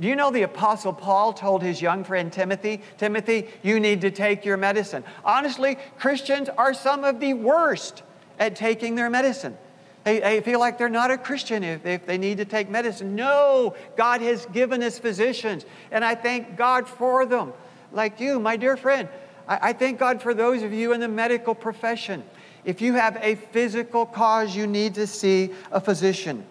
Do 0.00 0.06
you 0.06 0.14
know 0.14 0.30
the 0.30 0.42
Apostle 0.42 0.92
Paul 0.92 1.32
told 1.32 1.62
his 1.62 1.82
young 1.82 2.04
friend 2.04 2.32
Timothy, 2.32 2.82
Timothy, 2.98 3.48
you 3.62 3.80
need 3.80 4.00
to 4.02 4.10
take 4.10 4.44
your 4.44 4.56
medicine? 4.56 5.02
Honestly, 5.24 5.76
Christians 5.98 6.48
are 6.56 6.72
some 6.72 7.02
of 7.02 7.18
the 7.18 7.34
worst 7.34 8.04
at 8.38 8.54
taking 8.54 8.94
their 8.94 9.10
medicine. 9.10 9.58
They, 10.04 10.20
they 10.20 10.40
feel 10.40 10.60
like 10.60 10.78
they're 10.78 10.88
not 10.88 11.10
a 11.10 11.18
Christian 11.18 11.64
if, 11.64 11.84
if 11.84 12.06
they 12.06 12.16
need 12.16 12.38
to 12.38 12.44
take 12.44 12.70
medicine. 12.70 13.16
No, 13.16 13.74
God 13.96 14.20
has 14.20 14.46
given 14.46 14.82
us 14.84 14.98
physicians, 14.98 15.66
and 15.90 16.04
I 16.04 16.14
thank 16.14 16.56
God 16.56 16.88
for 16.88 17.26
them. 17.26 17.52
Like 17.92 18.20
you, 18.20 18.38
my 18.38 18.56
dear 18.56 18.76
friend, 18.76 19.08
I, 19.48 19.70
I 19.70 19.72
thank 19.72 19.98
God 19.98 20.22
for 20.22 20.32
those 20.32 20.62
of 20.62 20.72
you 20.72 20.92
in 20.92 21.00
the 21.00 21.08
medical 21.08 21.54
profession. 21.54 22.22
If 22.64 22.80
you 22.80 22.94
have 22.94 23.18
a 23.20 23.34
physical 23.34 24.06
cause, 24.06 24.54
you 24.54 24.66
need 24.66 24.94
to 24.94 25.06
see 25.06 25.50
a 25.72 25.80
physician. 25.80 26.46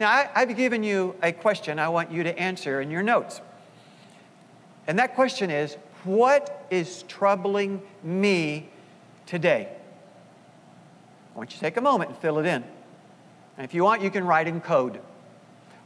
Now, 0.00 0.10
I, 0.10 0.28
I've 0.34 0.56
given 0.56 0.82
you 0.82 1.14
a 1.22 1.32
question 1.32 1.78
I 1.78 1.88
want 1.88 2.10
you 2.10 2.24
to 2.24 2.38
answer 2.38 2.80
in 2.80 2.90
your 2.90 3.02
notes. 3.02 3.40
And 4.86 4.98
that 4.98 5.14
question 5.14 5.50
is 5.50 5.76
What 6.04 6.66
is 6.70 7.04
troubling 7.04 7.82
me 8.02 8.68
today? 9.26 9.68
I 11.34 11.38
want 11.38 11.50
you 11.50 11.56
to 11.56 11.60
take 11.60 11.76
a 11.76 11.80
moment 11.80 12.10
and 12.10 12.18
fill 12.18 12.38
it 12.38 12.46
in. 12.46 12.64
And 13.56 13.64
if 13.64 13.74
you 13.74 13.84
want, 13.84 14.02
you 14.02 14.10
can 14.10 14.24
write 14.26 14.48
in 14.48 14.60
code. 14.60 15.00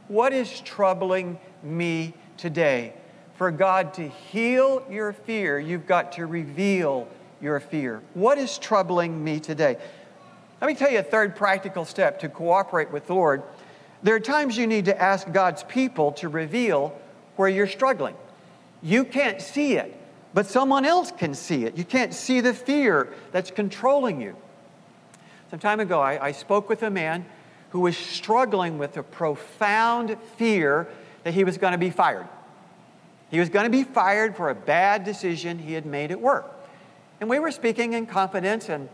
What 0.07 0.33
is 0.33 0.59
troubling 0.61 1.39
me 1.63 2.13
today? 2.37 2.93
For 3.35 3.51
God 3.51 3.93
to 3.95 4.07
heal 4.09 4.85
your 4.89 5.13
fear, 5.13 5.59
you've 5.59 5.87
got 5.87 6.13
to 6.13 6.25
reveal 6.25 7.07
your 7.41 7.59
fear. 7.59 8.01
What 8.13 8.37
is 8.37 8.57
troubling 8.57 9.23
me 9.23 9.39
today? 9.39 9.77
Let 10.61 10.67
me 10.67 10.75
tell 10.75 10.91
you 10.91 10.99
a 10.99 11.03
third 11.03 11.35
practical 11.35 11.85
step 11.85 12.19
to 12.19 12.29
cooperate 12.29 12.91
with 12.91 13.07
the 13.07 13.13
Lord. 13.13 13.43
There 14.01 14.15
are 14.15 14.19
times 14.19 14.57
you 14.57 14.65
need 14.65 14.85
to 14.85 15.01
ask 15.01 15.31
God's 15.31 15.63
people 15.63 16.13
to 16.13 16.29
reveal 16.29 16.97
where 17.35 17.49
you're 17.49 17.67
struggling. 17.67 18.15
You 18.81 19.03
can't 19.03 19.41
see 19.41 19.73
it, 19.73 19.95
but 20.33 20.47
someone 20.47 20.85
else 20.85 21.11
can 21.11 21.33
see 21.33 21.65
it. 21.65 21.77
You 21.77 21.83
can't 21.83 22.13
see 22.13 22.39
the 22.39 22.53
fear 22.53 23.13
that's 23.31 23.51
controlling 23.51 24.21
you. 24.21 24.35
Some 25.49 25.59
time 25.59 25.79
ago, 25.79 25.99
I, 25.99 26.27
I 26.27 26.31
spoke 26.31 26.69
with 26.69 26.83
a 26.83 26.89
man 26.89 27.25
who 27.71 27.81
was 27.81 27.97
struggling 27.97 28.77
with 28.77 28.95
a 28.97 29.03
profound 29.03 30.17
fear 30.37 30.87
that 31.23 31.33
he 31.33 31.43
was 31.43 31.57
going 31.57 31.73
to 31.73 31.77
be 31.77 31.89
fired. 31.89 32.27
He 33.31 33.39
was 33.39 33.49
going 33.49 33.65
to 33.65 33.69
be 33.69 33.83
fired 33.83 34.35
for 34.35 34.49
a 34.49 34.55
bad 34.55 35.03
decision 35.03 35.59
he 35.59 35.73
had 35.73 35.85
made 35.85 36.11
at 36.11 36.19
work. 36.19 36.51
And 37.19 37.29
we 37.29 37.37
were 37.39 37.51
speaking 37.51 37.93
in 37.93 38.05
confidence, 38.05 38.69
and, 38.69 38.89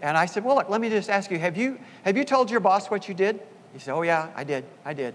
and 0.00 0.16
I 0.16 0.26
said, 0.26 0.44
Well, 0.44 0.56
look, 0.56 0.68
let 0.68 0.80
me 0.80 0.90
just 0.90 1.08
ask 1.08 1.30
you 1.30 1.38
have, 1.38 1.56
you, 1.56 1.78
have 2.04 2.16
you 2.16 2.24
told 2.24 2.50
your 2.50 2.60
boss 2.60 2.90
what 2.90 3.08
you 3.08 3.14
did? 3.14 3.40
He 3.72 3.78
said, 3.78 3.94
Oh, 3.94 4.02
yeah, 4.02 4.30
I 4.34 4.44
did. 4.44 4.64
I 4.84 4.94
did. 4.94 5.14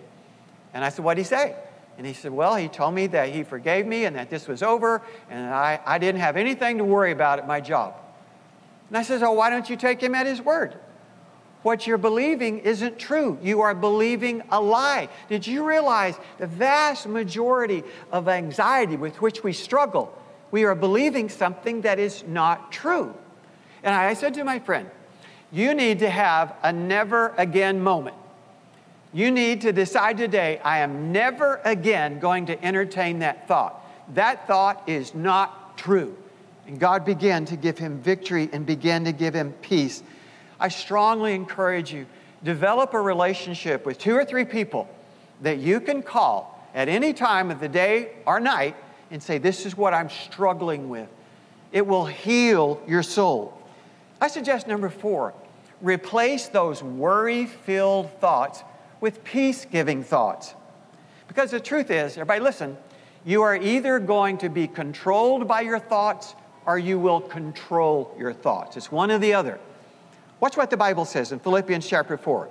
And 0.74 0.84
I 0.84 0.90
said, 0.90 1.06
What 1.06 1.16
did 1.16 1.22
he 1.22 1.28
say? 1.28 1.56
And 1.98 2.06
he 2.06 2.14
said, 2.14 2.32
Well, 2.32 2.56
he 2.56 2.68
told 2.68 2.94
me 2.94 3.08
that 3.08 3.30
he 3.30 3.44
forgave 3.44 3.86
me 3.86 4.06
and 4.06 4.16
that 4.16 4.30
this 4.30 4.48
was 4.48 4.64
over, 4.64 5.02
and 5.30 5.54
I, 5.54 5.80
I 5.86 5.98
didn't 5.98 6.22
have 6.22 6.38
anything 6.38 6.78
to 6.78 6.84
worry 6.84 7.12
about 7.12 7.40
at 7.40 7.48
my 7.48 7.62
job. 7.62 7.96
And 8.90 8.98
I 8.98 9.02
said, 9.02 9.24
Oh, 9.24 9.32
why 9.32 9.50
don't 9.50 9.70
you 9.70 9.76
take 9.76 10.02
him 10.02 10.16
at 10.16 10.26
his 10.26 10.42
word? 10.42 10.76
What 11.64 11.88
you're 11.88 11.98
believing 11.98 12.60
isn't 12.60 13.00
true. 13.00 13.40
You 13.42 13.62
are 13.62 13.74
believing 13.74 14.44
a 14.52 14.62
lie. 14.62 15.10
Did 15.30 15.48
you 15.48 15.68
realize 15.68 16.16
the 16.38 16.46
vast 16.46 17.08
majority 17.08 17.84
of 18.12 18.28
anxiety 18.28 18.98
with 18.98 19.20
which 19.20 19.44
we 19.44 19.52
struggle 19.52 20.16
we 20.56 20.64
are 20.64 20.74
believing 20.74 21.28
something 21.28 21.82
that 21.82 22.00
is 22.00 22.24
not 22.26 22.72
true. 22.72 23.14
And 23.84 23.94
I 23.94 24.14
said 24.14 24.34
to 24.36 24.44
my 24.46 24.60
friend, 24.60 24.90
You 25.52 25.74
need 25.74 26.00
to 26.00 26.10
have 26.10 26.56
a 26.64 26.72
never 26.72 27.34
again 27.38 27.82
moment. 27.82 28.16
You 29.16 29.32
need 29.32 29.62
to 29.62 29.72
decide 29.72 30.18
today, 30.18 30.60
I 30.62 30.80
am 30.80 31.14
never 31.14 31.62
again 31.64 32.20
going 32.20 32.48
to 32.48 32.62
entertain 32.62 33.20
that 33.20 33.48
thought. 33.48 33.82
That 34.14 34.46
thought 34.46 34.84
is 34.90 35.16
not 35.16 35.78
true. 35.78 36.18
And 36.68 36.78
God 36.78 37.06
began 37.06 37.46
to 37.46 37.56
give 37.56 37.78
him 37.78 38.00
victory 38.00 38.50
and 38.52 38.66
began 38.66 39.06
to 39.06 39.14
give 39.14 39.34
him 39.34 39.54
peace. 39.62 40.04
I 40.60 40.68
strongly 40.68 41.34
encourage 41.34 41.94
you 41.94 42.08
develop 42.44 42.94
a 42.94 43.00
relationship 43.00 43.86
with 43.86 44.00
two 44.00 44.14
or 44.14 44.26
three 44.26 44.44
people 44.44 44.90
that 45.40 45.60
you 45.60 45.80
can 45.80 46.04
call 46.04 46.62
at 46.74 46.90
any 46.90 47.14
time 47.14 47.52
of 47.52 47.62
the 47.62 47.70
day 47.70 48.10
or 48.26 48.42
night 48.42 48.76
and 49.12 49.24
say, 49.24 49.38
This 49.38 49.66
is 49.66 49.78
what 49.78 49.94
I'm 49.94 50.10
struggling 50.10 50.90
with. 50.90 51.08
It 51.72 51.88
will 51.88 52.06
heal 52.06 52.82
your 52.86 53.02
soul. 53.02 53.58
I 54.20 54.28
suggest 54.28 54.68
number 54.68 54.90
four, 54.90 55.34
replace 55.80 56.50
those 56.50 56.84
worry 56.84 57.46
filled 57.46 58.12
thoughts 58.20 58.62
with 59.06 59.24
peace 59.24 59.66
giving 59.66 60.04
thoughts. 60.04 60.56
Because 61.28 61.52
the 61.52 61.60
truth 61.60 61.92
is, 61.92 62.14
everybody 62.14 62.40
listen, 62.40 62.76
You 63.28 63.42
are 63.42 63.56
either 63.56 63.98
going 63.98 64.38
to 64.38 64.50
be 64.50 64.68
controlled 64.68 65.48
by 65.48 65.62
your 65.62 65.80
thoughts 65.80 66.36
or 66.68 66.78
you 66.78 67.00
will 67.00 67.20
control 67.20 68.16
your 68.20 68.34
thoughts. 68.34 68.78
It's 68.78 68.92
one 68.92 69.10
or 69.10 69.18
the 69.18 69.34
other. 69.34 69.60
Watch 70.40 70.56
what 70.58 70.70
the 70.70 70.78
Bible 70.78 71.06
says 71.06 71.32
in 71.32 71.40
Philippians 71.40 71.88
chapter 71.88 72.18
4. 72.18 72.48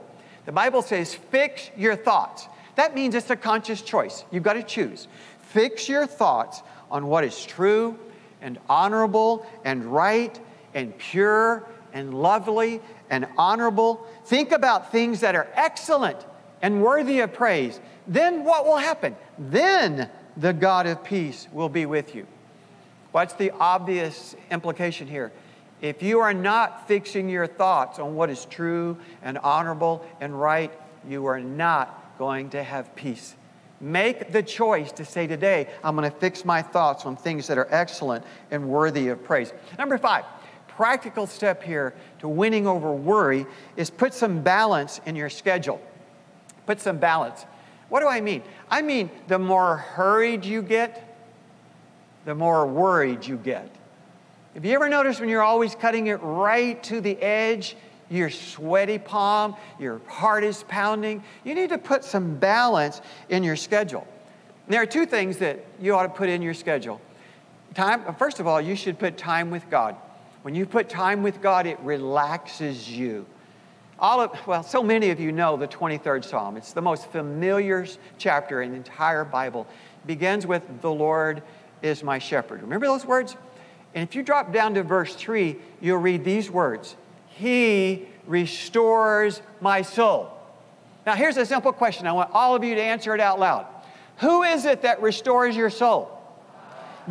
The 0.47 0.53
Bible 0.53 0.83
says, 0.83 1.15
fix 1.15 1.71
your 1.77 1.95
thoughts. 1.95 2.49
That 2.75 2.93
means 2.93 3.15
it's 3.15 3.31
a 3.31 3.37
conscious 3.37 3.83
choice. 3.83 4.25
You've 4.33 4.43
got 4.43 4.55
to 4.55 4.65
choose. 4.65 5.07
Fix 5.43 5.89
your 5.89 6.07
thoughts 6.09 6.63
on 6.91 7.07
what 7.07 7.23
is 7.23 7.45
true 7.45 7.97
and 8.43 8.59
honorable 8.69 9.47
and 9.65 9.85
right 9.85 10.39
and 10.75 10.97
pure 10.99 11.69
and 11.93 12.15
lovely 12.15 12.81
and 13.11 13.29
honorable. 13.39 14.05
Think 14.25 14.51
about 14.51 14.91
things 14.91 15.21
that 15.21 15.37
are 15.37 15.49
excellent 15.55 16.27
and 16.65 16.83
worthy 16.83 17.21
of 17.21 17.31
praise. 17.31 17.79
Then 18.07 18.43
what 18.43 18.65
will 18.65 18.79
happen? 18.79 19.15
Then 19.39 20.09
the 20.39 20.55
God 20.55 20.87
of 20.87 21.05
peace 21.05 21.47
will 21.53 21.69
be 21.69 21.85
with 21.85 22.15
you. 22.15 22.27
What's 23.13 23.35
the 23.35 23.51
obvious 23.51 24.35
implication 24.51 25.07
here? 25.07 25.31
If 25.83 26.03
you 26.03 26.21
are 26.21 26.33
not 26.33 26.89
fixing 26.89 27.29
your 27.29 27.47
thoughts 27.47 27.99
on 27.99 28.15
what 28.15 28.31
is 28.31 28.47
true 28.47 28.97
and 29.23 29.37
honorable 29.37 30.07
and 30.23 30.41
right, 30.41 30.73
you 31.07 31.27
are 31.27 31.39
not 31.39 32.17
going 32.19 32.49
to 32.51 32.63
have 32.63 32.97
peace. 32.97 33.37
Make 33.79 34.33
the 34.33 34.43
choice 34.43 34.91
to 34.93 35.05
say 35.05 35.27
today, 35.27 35.69
I'm 35.85 35.95
going 35.95 36.11
to 36.11 36.17
fix 36.17 36.47
my 36.47 36.63
thoughts 36.63 37.05
on 37.05 37.15
things 37.15 37.47
that 37.49 37.59
are 37.59 37.69
excellent 37.71 38.25
and 38.51 38.71
worthy 38.71 39.09
of 39.09 39.23
praise. 39.23 39.53
Number 39.79 39.99
five, 39.99 40.25
practical 40.67 41.27
step 41.27 41.63
here 41.63 41.93
to 42.21 42.29
winning 42.29 42.67
over 42.67 42.91
worry 42.91 43.45
is 43.77 43.91
put 43.91 44.15
some 44.15 44.41
balance 44.41 45.03
in 45.05 45.15
your 45.15 45.29
schedule. 45.29 45.79
Put 46.67 46.81
some 46.81 46.99
balance. 46.99 47.45
What 47.89 48.01
do 48.01 48.09
I 48.09 48.21
mean? 48.21 48.43
I 48.71 48.83
mean, 48.83 49.11
the 49.29 49.39
more 49.39 49.77
hurried 49.77 50.45
you 50.45 50.63
get, 50.63 51.17
the 52.25 52.35
more 52.35 52.67
worried 52.67 53.27
you 53.27 53.37
get. 53.37 53.71
Have 54.55 54.65
you 54.65 54.73
ever 54.73 54.89
noticed 54.89 55.21
when 55.21 55.29
you're 55.29 55.43
always 55.43 55.75
cutting 55.75 56.07
it 56.07 56.21
right 56.23 56.83
to 56.85 57.01
the 57.01 57.21
edge, 57.21 57.77
your 58.09 58.31
sweaty 58.31 58.99
palm, 58.99 59.57
your 59.79 60.01
heart 60.07 60.45
is 60.45 60.63
pounding? 60.65 61.23
You 61.45 61.55
need 61.55 61.71
to 61.71 61.79
put 61.79 62.05
some 62.05 62.37
balance 62.37 63.01
in 63.29 63.43
your 63.43 63.57
schedule. 63.57 64.07
There 64.69 64.81
are 64.81 64.87
two 64.87 65.07
things 65.07 65.39
that 65.39 65.65
you 65.81 65.95
ought 65.95 66.05
to 66.05 66.09
put 66.09 66.29
in 66.29 66.41
your 66.41 66.55
schedule. 66.55 67.01
Time, 67.75 68.15
first 68.15 68.41
of 68.41 68.47
all, 68.47 68.61
you 68.61 68.77
should 68.77 68.99
put 68.99 69.19
time 69.19 69.51
with 69.51 69.69
God. 69.69 69.97
When 70.43 70.55
you 70.55 70.65
put 70.65 70.89
time 70.89 71.23
with 71.23 71.43
God, 71.43 71.67
it 71.67 71.79
relaxes 71.81 72.89
you. 72.89 73.27
All 73.99 74.21
of, 74.21 74.47
well, 74.47 74.63
so 74.63 74.83
many 74.83 75.11
of 75.11 75.21
you 75.21 75.31
know 75.31 75.57
the 75.57 75.69
23rd 75.69 76.25
Psalm. 76.25 76.57
It's 76.57 76.73
the 76.73 76.83
most 76.83 77.11
familiar 77.11 77.87
chapter 78.19 78.63
in 78.63 78.71
the 78.71 78.77
entire 78.77 79.25
Bible. 79.25 79.67
It 80.03 80.07
begins 80.07 80.47
with, 80.47 80.63
The 80.81 80.91
Lord 80.91 81.43
is 81.83 82.03
my 82.03 82.19
shepherd. 82.19 82.63
Remember 82.63 82.87
those 82.87 83.07
words? 83.07 83.37
And 83.95 84.09
if 84.09 84.17
you 84.17 84.23
drop 84.23 84.53
down 84.53 84.75
to 84.75 84.83
verse 84.83 85.15
3, 85.15 85.57
you'll 85.81 85.99
read 85.99 86.25
these 86.25 86.51
words 86.51 86.97
He 87.29 88.09
restores 88.27 89.41
my 89.61 89.83
soul. 89.83 90.31
Now, 91.07 91.15
here's 91.15 91.37
a 91.37 91.47
simple 91.47 91.73
question. 91.73 92.07
I 92.07 92.13
want 92.13 92.31
all 92.33 92.57
of 92.57 92.65
you 92.65 92.75
to 92.75 92.83
answer 92.83 93.15
it 93.15 93.21
out 93.21 93.39
loud. 93.39 93.67
Who 94.19 94.43
is 94.43 94.65
it 94.65 94.83
that 94.83 95.03
restores 95.03 95.55
your 95.55 95.71
soul? 95.71 96.14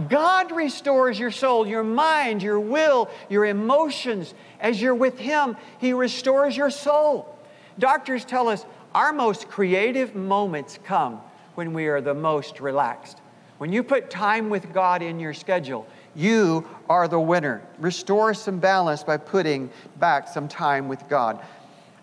God 0.10 0.52
restores 0.52 1.20
your 1.20 1.32
soul, 1.32 1.68
your 1.68 1.84
mind, 1.84 2.42
your 2.42 2.60
will, 2.60 3.10
your 3.30 3.46
emotions. 3.46 4.34
As 4.60 4.82
you're 4.82 4.96
with 4.96 5.20
Him, 5.20 5.56
He 5.80 5.94
restores 5.94 6.58
your 6.58 6.70
soul. 6.70 7.38
Doctors 7.80 8.26
tell 8.26 8.48
us 8.48 8.66
our 8.94 9.14
most 9.14 9.50
creative 9.50 10.16
moments 10.16 10.80
come 10.84 11.22
when 11.56 11.74
we 11.74 11.88
are 11.88 12.02
the 12.02 12.14
most 12.14 12.60
relaxed. 12.60 13.20
When 13.58 13.72
you 13.72 13.84
put 13.84 14.10
time 14.10 14.50
with 14.50 14.74
God 14.74 15.02
in 15.02 15.20
your 15.20 15.34
schedule, 15.34 15.88
you 16.16 16.68
are 16.90 17.08
the 17.08 17.20
winner. 17.20 17.62
Restore 17.80 18.34
some 18.34 18.60
balance 18.60 19.04
by 19.04 19.18
putting 19.18 19.70
back 19.98 20.28
some 20.28 20.48
time 20.48 20.88
with 20.88 21.08
God. 21.08 21.40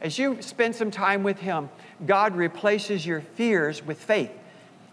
As 0.01 0.19
you 0.19 0.41
spend 0.41 0.75
some 0.75 0.91
time 0.91 1.23
with 1.23 1.39
Him, 1.39 1.69
God 2.07 2.35
replaces 2.35 3.05
your 3.05 3.21
fears 3.21 3.85
with 3.85 3.99
faith. 4.03 4.31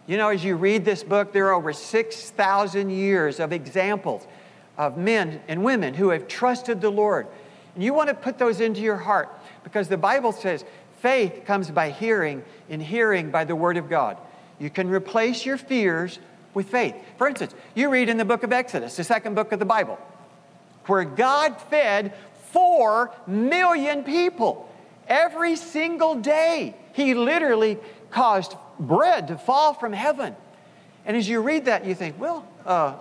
You 0.07 0.15
know, 0.15 0.29
as 0.29 0.41
you 0.41 0.55
read 0.55 0.85
this 0.85 1.03
book, 1.03 1.33
there 1.33 1.47
are 1.47 1.53
over 1.53 1.73
6,000 1.73 2.89
years 2.89 3.41
of 3.41 3.51
examples 3.51 4.25
of 4.77 4.97
men 4.97 5.41
and 5.49 5.65
women 5.65 5.93
who 5.93 6.09
have 6.09 6.29
trusted 6.29 6.79
the 6.79 6.89
Lord. 6.89 7.27
And 7.75 7.83
you 7.83 7.93
want 7.93 8.07
to 8.07 8.15
put 8.15 8.37
those 8.37 8.61
into 8.61 8.79
your 8.79 8.95
heart 8.95 9.29
because 9.65 9.89
the 9.89 9.97
Bible 9.97 10.31
says 10.31 10.63
faith 11.01 11.43
comes 11.45 11.69
by 11.69 11.89
hearing, 11.89 12.43
and 12.69 12.81
hearing 12.81 13.31
by 13.31 13.43
the 13.43 13.55
Word 13.55 13.75
of 13.75 13.89
God. 13.89 14.17
You 14.59 14.69
can 14.69 14.89
replace 14.89 15.45
your 15.45 15.57
fears 15.57 16.19
with 16.53 16.69
faith. 16.69 16.95
For 17.17 17.27
instance, 17.27 17.53
you 17.75 17.89
read 17.89 18.07
in 18.07 18.17
the 18.17 18.25
book 18.25 18.43
of 18.43 18.53
Exodus, 18.53 18.95
the 18.95 19.03
second 19.03 19.35
book 19.35 19.51
of 19.51 19.59
the 19.59 19.65
Bible, 19.65 19.99
where 20.85 21.03
God 21.03 21.61
fed 21.61 22.13
four 22.51 23.11
million 23.27 24.03
people 24.03 24.69
every 25.07 25.57
single 25.57 26.15
day. 26.15 26.75
He 26.93 27.13
literally 27.13 27.77
caused 28.09 28.55
bread 28.79 29.27
to 29.29 29.37
fall 29.37 29.73
from 29.73 29.93
heaven. 29.93 30.35
And 31.05 31.15
as 31.15 31.27
you 31.27 31.41
read 31.41 31.65
that, 31.65 31.85
you 31.85 31.95
think, 31.95 32.19
well, 32.19 32.47
uh, 32.65 32.95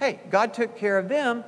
hey, 0.00 0.20
God 0.30 0.54
took 0.54 0.76
care 0.76 0.98
of 0.98 1.08
them, 1.08 1.44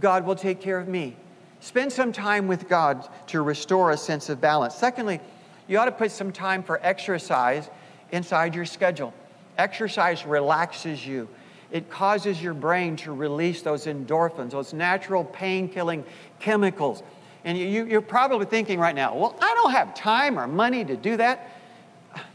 God 0.00 0.24
will 0.24 0.36
take 0.36 0.60
care 0.60 0.78
of 0.78 0.88
me. 0.88 1.16
Spend 1.60 1.92
some 1.92 2.12
time 2.12 2.48
with 2.48 2.68
God 2.68 3.08
to 3.28 3.42
restore 3.42 3.90
a 3.90 3.96
sense 3.96 4.28
of 4.28 4.40
balance. 4.40 4.74
Secondly, 4.74 5.20
you 5.68 5.78
ought 5.78 5.84
to 5.84 5.92
put 5.92 6.10
some 6.10 6.32
time 6.32 6.62
for 6.62 6.80
exercise 6.82 7.70
inside 8.10 8.54
your 8.54 8.64
schedule. 8.64 9.14
Exercise 9.58 10.26
relaxes 10.26 11.06
you. 11.06 11.28
It 11.70 11.88
causes 11.88 12.42
your 12.42 12.52
brain 12.52 12.96
to 12.96 13.12
release 13.12 13.62
those 13.62 13.86
endorphins, 13.86 14.50
those 14.50 14.72
natural 14.72 15.24
pain 15.24 15.68
killing 15.68 16.04
chemicals. 16.38 17.02
And 17.44 17.56
you, 17.58 17.96
are 17.96 18.02
probably 18.02 18.46
thinking 18.46 18.78
right 18.78 18.94
now, 18.94 19.16
well, 19.16 19.36
I 19.40 19.54
don't 19.54 19.72
have 19.72 19.94
time 19.94 20.38
or 20.38 20.46
money 20.46 20.84
to 20.84 20.96
do 20.96 21.16
that. 21.16 21.51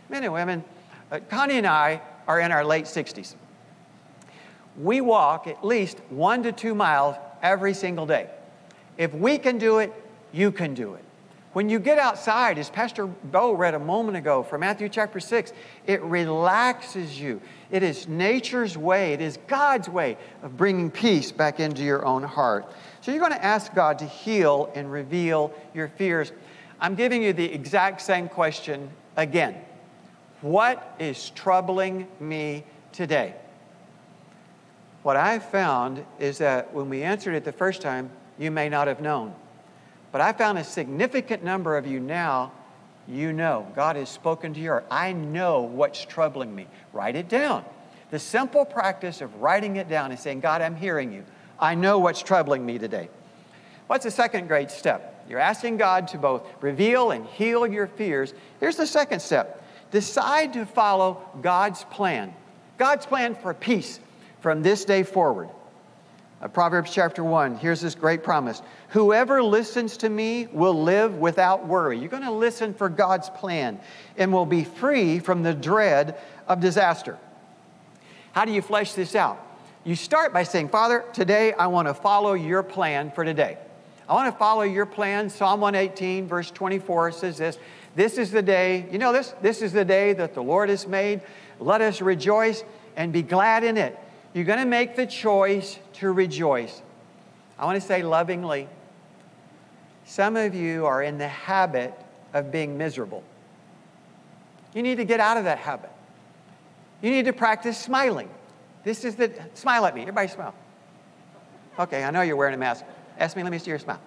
Men 0.09 0.23
and 0.23 0.33
women, 0.33 0.63
uh, 1.11 1.19
Connie 1.29 1.57
and 1.57 1.67
I 1.67 2.01
are 2.27 2.39
in 2.39 2.51
our 2.51 2.63
late 2.63 2.85
60s. 2.85 3.35
We 4.77 5.01
walk 5.01 5.47
at 5.47 5.65
least 5.65 5.99
one 6.09 6.43
to 6.43 6.51
two 6.51 6.75
miles 6.75 7.15
every 7.41 7.73
single 7.73 8.05
day. 8.05 8.29
If 8.97 9.13
we 9.13 9.37
can 9.37 9.57
do 9.57 9.79
it, 9.79 9.93
you 10.31 10.51
can 10.51 10.73
do 10.73 10.93
it. 10.93 11.03
When 11.53 11.69
you 11.69 11.79
get 11.79 11.97
outside, 11.97 12.59
as 12.59 12.69
Pastor 12.69 13.07
Bo 13.07 13.53
read 13.53 13.73
a 13.73 13.79
moment 13.79 14.17
ago 14.17 14.43
from 14.43 14.61
Matthew 14.61 14.89
chapter 14.89 15.19
6, 15.19 15.53
it 15.87 16.01
relaxes 16.03 17.19
you. 17.19 17.41
It 17.71 17.81
is 17.81 18.07
nature's 18.07 18.77
way, 18.77 19.13
it 19.13 19.21
is 19.21 19.39
God's 19.47 19.89
way 19.89 20.17
of 20.43 20.55
bringing 20.55 20.91
peace 20.91 21.31
back 21.31 21.59
into 21.59 21.83
your 21.83 22.05
own 22.05 22.21
heart. 22.21 22.71
So 23.01 23.11
you're 23.11 23.21
going 23.21 23.31
to 23.31 23.43
ask 23.43 23.73
God 23.73 23.97
to 23.99 24.05
heal 24.05 24.71
and 24.75 24.91
reveal 24.91 25.51
your 25.73 25.87
fears. 25.87 26.31
I'm 26.79 26.93
giving 26.93 27.23
you 27.23 27.33
the 27.33 27.51
exact 27.51 28.01
same 28.01 28.29
question 28.29 28.91
again 29.15 29.55
What 30.41 30.95
is 30.99 31.31
troubling 31.31 32.07
me 32.19 32.63
today? 32.91 33.33
What 35.01 35.17
I've 35.17 35.45
found 35.45 36.05
is 36.19 36.37
that 36.39 36.73
when 36.73 36.89
we 36.89 37.01
answered 37.01 37.33
it 37.33 37.43
the 37.43 37.51
first 37.51 37.81
time, 37.81 38.09
you 38.37 38.51
may 38.51 38.69
not 38.69 38.87
have 38.87 39.01
known. 39.01 39.33
But 40.11 40.21
I 40.21 40.33
found 40.33 40.57
a 40.57 40.63
significant 40.63 41.43
number 41.43 41.75
of 41.77 41.87
you 41.87 41.99
now, 41.99 42.51
you 43.07 43.33
know, 43.33 43.67
God 43.75 43.95
has 43.95 44.09
spoken 44.09 44.53
to 44.53 44.59
your 44.59 44.83
I 44.91 45.13
know 45.13 45.61
what's 45.61 46.03
troubling 46.05 46.53
me. 46.53 46.67
Write 46.93 47.15
it 47.15 47.29
down. 47.29 47.63
The 48.11 48.19
simple 48.19 48.65
practice 48.65 49.21
of 49.21 49.41
writing 49.41 49.77
it 49.77 49.89
down 49.89 50.11
and 50.11 50.19
saying, 50.19 50.41
God, 50.41 50.61
I'm 50.61 50.75
hearing 50.75 51.11
you. 51.11 51.23
I 51.59 51.75
know 51.75 51.99
what's 51.99 52.21
troubling 52.21 52.65
me 52.65 52.77
today. 52.77 53.09
What's 53.87 54.03
the 54.03 54.11
second 54.11 54.47
great 54.47 54.69
step? 54.69 55.25
You're 55.29 55.39
asking 55.39 55.77
God 55.77 56.07
to 56.09 56.17
both 56.17 56.45
reveal 56.61 57.11
and 57.11 57.25
heal 57.25 57.65
your 57.65 57.87
fears. 57.87 58.33
Here's 58.59 58.77
the 58.77 58.87
second 58.87 59.21
step 59.21 59.63
decide 59.91 60.53
to 60.53 60.65
follow 60.65 61.21
God's 61.41 61.83
plan. 61.85 62.33
God's 62.77 63.05
plan 63.05 63.35
for 63.35 63.53
peace 63.53 63.99
from 64.41 64.61
this 64.61 64.85
day 64.85 65.03
forward. 65.03 65.49
Uh, 66.39 66.47
Proverbs 66.47 66.93
chapter 66.93 67.23
1, 67.23 67.57
here's 67.57 67.81
this 67.81 67.95
great 67.95 68.23
promise 68.23 68.61
Whoever 68.89 69.41
listens 69.41 69.97
to 69.97 70.09
me 70.09 70.47
will 70.51 70.83
live 70.83 71.15
without 71.15 71.65
worry. 71.65 71.97
You're 71.97 72.09
going 72.09 72.23
to 72.23 72.31
listen 72.31 72.73
for 72.73 72.89
God's 72.89 73.29
plan 73.29 73.79
and 74.17 74.31
will 74.31 74.45
be 74.45 74.63
free 74.63 75.19
from 75.19 75.41
the 75.41 75.53
dread 75.53 76.17
of 76.47 76.59
disaster. 76.59 77.17
How 78.33 78.45
do 78.45 78.51
you 78.51 78.61
flesh 78.61 78.93
this 78.93 79.15
out? 79.15 79.43
You 79.83 79.95
start 79.95 80.31
by 80.31 80.43
saying, 80.43 80.69
Father, 80.69 81.03
today 81.11 81.53
I 81.53 81.67
want 81.67 81.87
to 81.87 81.93
follow 81.93 82.33
your 82.33 82.61
plan 82.61 83.09
for 83.09 83.25
today. 83.25 83.57
I 84.07 84.13
want 84.13 84.31
to 84.31 84.37
follow 84.37 84.61
your 84.61 84.85
plan. 84.85 85.29
Psalm 85.29 85.59
118, 85.59 86.27
verse 86.27 86.51
24 86.51 87.13
says 87.13 87.37
this 87.37 87.57
This 87.97 88.19
is 88.19 88.29
the 88.29 88.43
day, 88.43 88.85
you 88.91 88.99
know 88.99 89.11
this? 89.11 89.33
This 89.41 89.63
is 89.63 89.73
the 89.73 89.83
day 89.83 90.13
that 90.13 90.35
the 90.35 90.43
Lord 90.43 90.69
has 90.69 90.87
made. 90.87 91.19
Let 91.59 91.81
us 91.81 91.99
rejoice 91.99 92.63
and 92.95 93.11
be 93.11 93.23
glad 93.23 93.63
in 93.63 93.75
it. 93.75 93.97
You're 94.35 94.45
going 94.45 94.59
to 94.59 94.65
make 94.65 94.95
the 94.95 95.07
choice 95.07 95.79
to 95.93 96.11
rejoice. 96.11 96.83
I 97.57 97.65
want 97.65 97.81
to 97.81 97.85
say 97.85 98.03
lovingly, 98.03 98.69
some 100.05 100.35
of 100.35 100.53
you 100.53 100.85
are 100.85 101.01
in 101.01 101.17
the 101.17 101.27
habit 101.27 101.91
of 102.35 102.51
being 102.51 102.77
miserable. 102.77 103.23
You 104.75 104.83
need 104.83 104.97
to 104.97 105.05
get 105.05 105.19
out 105.19 105.37
of 105.37 105.45
that 105.45 105.57
habit. 105.57 105.89
You 107.01 107.09
need 107.09 107.25
to 107.25 107.33
practice 107.33 107.79
smiling. 107.79 108.29
This 108.83 109.05
is 109.05 109.15
the, 109.15 109.31
smile 109.55 109.87
at 109.87 109.95
me. 109.95 110.01
Everybody 110.01 110.27
smile. 110.27 110.53
Okay, 111.79 112.03
I 112.03 112.11
know 112.11 112.21
you're 112.21 112.35
wearing 112.35 112.53
a 112.53 112.57
mask. 112.57 112.85
Ask 113.17 113.35
me, 113.35 113.41
let 113.41 113.51
me 113.51 113.57
see 113.57 113.71
your 113.71 113.79
smile. 113.79 113.99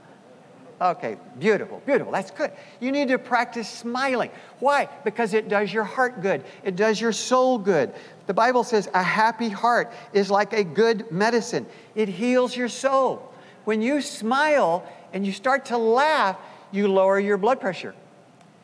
Okay, 0.81 1.19
beautiful, 1.39 1.83
beautiful. 1.85 2.11
That's 2.11 2.31
good. 2.31 2.53
You 2.81 2.91
need 2.91 3.09
to 3.09 3.19
practice 3.19 3.69
smiling. 3.69 4.31
Why? 4.61 4.89
Because 5.05 5.35
it 5.35 5.49
does 5.49 5.73
your 5.73 5.85
heart 5.85 6.23
good, 6.23 6.43
it 6.65 6.75
does 6.75 7.01
your 7.01 7.13
soul 7.13 7.59
good. 7.59 7.93
The 8.27 8.35
Bible 8.35 8.65
says 8.65 8.89
a 8.95 9.03
happy 9.03 9.51
heart 9.51 9.93
is 10.15 10.31
like 10.31 10.53
a 10.55 10.65
good 10.65 11.11
medicine, 11.13 11.67
it 11.95 12.09
heals 12.09 12.57
your 12.57 12.69
soul. 12.69 13.27
When 13.65 13.83
you 13.83 14.01
smile 14.01 14.87
and 15.13 15.27
you 15.27 15.33
start 15.33 15.67
to 15.67 15.77
laugh, 15.77 16.39
you 16.73 16.89
lower 16.89 17.21
your 17.21 17.37
blood 17.37 17.61
pressure. 17.61 17.95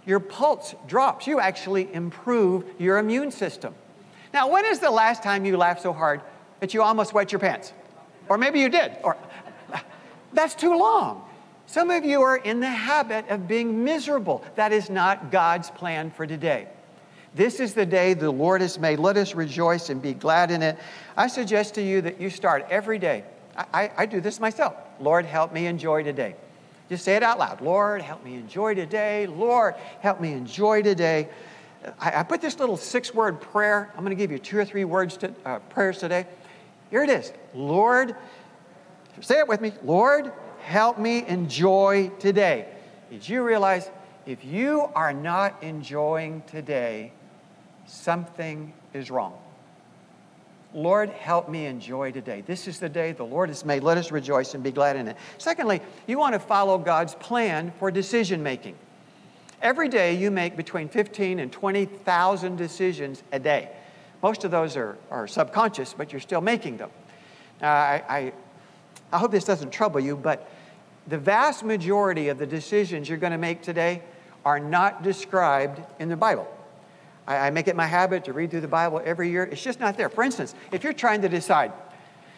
Your 0.07 0.21
pulse 0.21 0.75
drops. 0.87 1.27
You 1.27 1.41
actually 1.41 1.93
improve 1.93 2.65
your 2.79 2.99
immune 2.99 3.31
system. 3.31 3.75
Now, 4.33 4.49
when 4.49 4.65
is 4.65 4.79
the 4.79 4.91
last 4.91 5.23
time 5.23 5.45
you 5.45 5.57
laughed 5.57 5.83
so 5.83 5.93
hard 5.93 6.23
that 6.61 6.73
you 6.73 6.83
almost 6.83 7.13
wet 7.13 7.33
your 7.33 7.41
pants? 7.41 7.73
Or 8.29 8.39
maybe 8.39 8.61
you 8.61 8.69
did. 8.69 8.93
Or 9.03 9.17
that's 10.33 10.55
too 10.55 10.79
long. 10.79 11.26
Some 11.67 11.91
of 11.91 12.05
you 12.05 12.23
are 12.23 12.37
in 12.37 12.61
the 12.61 12.71
habit 12.71 13.29
of 13.29 13.49
being 13.49 13.85
miserable. 13.85 14.45
That 14.55 14.73
is 14.73 14.89
not 14.89 15.31
God's 15.31 15.71
plan 15.71 16.11
for 16.11 16.27
today. 16.27 16.69
This 17.35 17.61
is 17.61 17.75
the 17.75 17.85
day 17.85 18.15
the 18.15 18.31
Lord 18.31 18.63
has 18.63 18.79
made. 18.79 18.99
Let 18.99 19.17
us 19.17 19.35
rejoice 19.35 19.91
and 19.91 20.01
be 20.01 20.15
glad 20.15 20.51
in 20.51 20.63
it. 20.63 20.79
I 21.17 21.27
suggest 21.27 21.75
to 21.75 21.83
you 21.83 22.01
that 22.03 22.21
you 22.21 22.31
start 22.31 22.67
every 22.71 22.99
day. 22.99 23.25
I, 23.57 23.65
I, 23.75 23.91
I 23.99 24.07
do 24.07 24.21
this 24.21 24.41
myself. 24.41 24.75
Lord, 25.01 25.27
help 25.27 25.53
me 25.53 25.67
enjoy 25.67 26.03
today. 26.03 26.35
Just 26.89 27.05
say 27.05 27.17
it 27.17 27.23
out 27.23 27.39
loud. 27.39 27.61
Lord, 27.61 28.01
help 28.01 28.25
me 28.25 28.37
enjoy 28.37 28.75
today. 28.75 29.27
Lord, 29.27 29.75
help 30.01 30.21
me 30.21 30.33
enjoy 30.33 30.83
today. 30.83 31.29
I, 32.01 32.21
I 32.21 32.23
put 32.23 32.41
this 32.41 32.59
little 32.59 32.77
six 32.77 33.13
word 33.13 33.41
prayer. 33.41 33.93
I'm 33.95 34.05
going 34.05 34.17
to 34.17 34.21
give 34.21 34.31
you 34.31 34.39
two 34.39 34.57
or 34.57 34.65
three 34.65 34.85
words 34.85 35.17
to, 35.19 35.35
uh, 35.45 35.59
prayers 35.59 35.99
today. 35.99 36.27
Here 36.91 37.03
it 37.03 37.11
is 37.11 37.33
Lord, 37.55 38.15
say 39.21 39.41
it 39.41 39.49
with 39.49 39.61
me. 39.61 39.73
Lord, 39.83 40.33
help 40.67 40.99
me 40.99 41.25
enjoy 41.29 42.11
today. 42.19 42.67
Did 43.09 43.29
you 43.29 43.45
realize 43.45 43.89
if 44.27 44.45
you 44.45 44.91
are 44.97 45.13
not 45.13 45.63
enjoying 45.63 46.43
today, 46.49 47.13
something 47.87 48.73
is 48.93 49.09
wrong? 49.09 49.39
Lord, 50.75 51.11
help 51.11 51.49
me 51.49 51.67
enjoy 51.67 52.11
today. 52.11 52.43
This 52.45 52.67
is 52.67 52.81
the 52.81 52.89
day 52.89 53.13
the 53.13 53.23
Lord 53.23 53.49
has 53.49 53.65
made. 53.65 53.85
Let 53.85 53.97
us 53.97 54.11
rejoice 54.11 54.55
and 54.55 54.65
be 54.65 54.73
glad 54.73 54.97
in 54.97 55.07
it. 55.07 55.17
Secondly, 55.39 55.81
you 56.09 56.19
want 56.19 56.33
to 56.33 56.41
follow 56.41 56.79
God's 56.79 57.15
plan 57.15 57.73
for 57.79 57.93
decision 57.93 58.43
making. 58.43 58.75
Every 59.63 59.89
day 59.89 60.17
you 60.17 60.33
make 60.33 60.57
between 60.57 60.89
15 60.89 61.39
and 61.39 61.53
20,000 61.53 62.57
decisions 62.57 63.23
a 63.31 63.39
day. 63.39 63.71
Most 64.21 64.43
of 64.43 64.51
those 64.51 64.77
are, 64.77 64.99
are 65.13 65.29
subconscious, 65.29 65.95
but 65.95 66.13
you're 66.13 66.21
still 66.21 66.41
making 66.41 66.79
them. 66.79 66.91
Uh, 67.63 67.67
I, 67.67 68.03
I, 68.09 68.33
I 69.13 69.19
hope 69.19 69.31
this 69.31 69.45
doesn't 69.45 69.71
trouble 69.71 70.01
you, 70.01 70.17
but 70.17 70.51
the 71.07 71.19
vast 71.19 71.65
majority 71.65 72.29
of 72.29 72.39
the 72.39 72.47
decisions 72.47 73.09
you're 73.09 73.19
going 73.19 73.33
to 73.33 73.39
make 73.39 73.63
today 73.63 74.03
are 74.45 74.61
not 74.61 75.03
described 75.03 75.81
in 75.99 76.09
the 76.09 76.17
Bible. 76.17 76.47
I, 77.27 77.49
I 77.49 77.51
make 77.51 77.69
it 77.69 77.77
my 77.77 77.87
habit 77.87 78.25
to 78.25 78.33
read 78.33 78.51
through 78.51 78.61
the 78.61 78.69
Bible 78.69 79.01
every 79.05 79.31
year. 79.31 79.45
It's 79.45 79.63
just 79.63 79.81
not 79.81 79.97
there. 79.97 80.09
For 80.09 80.23
instance, 80.23 80.55
if 80.73 80.85
you're 80.85 80.93
trying 80.93 81.23
to 81.23 81.29
decide, 81.29 81.73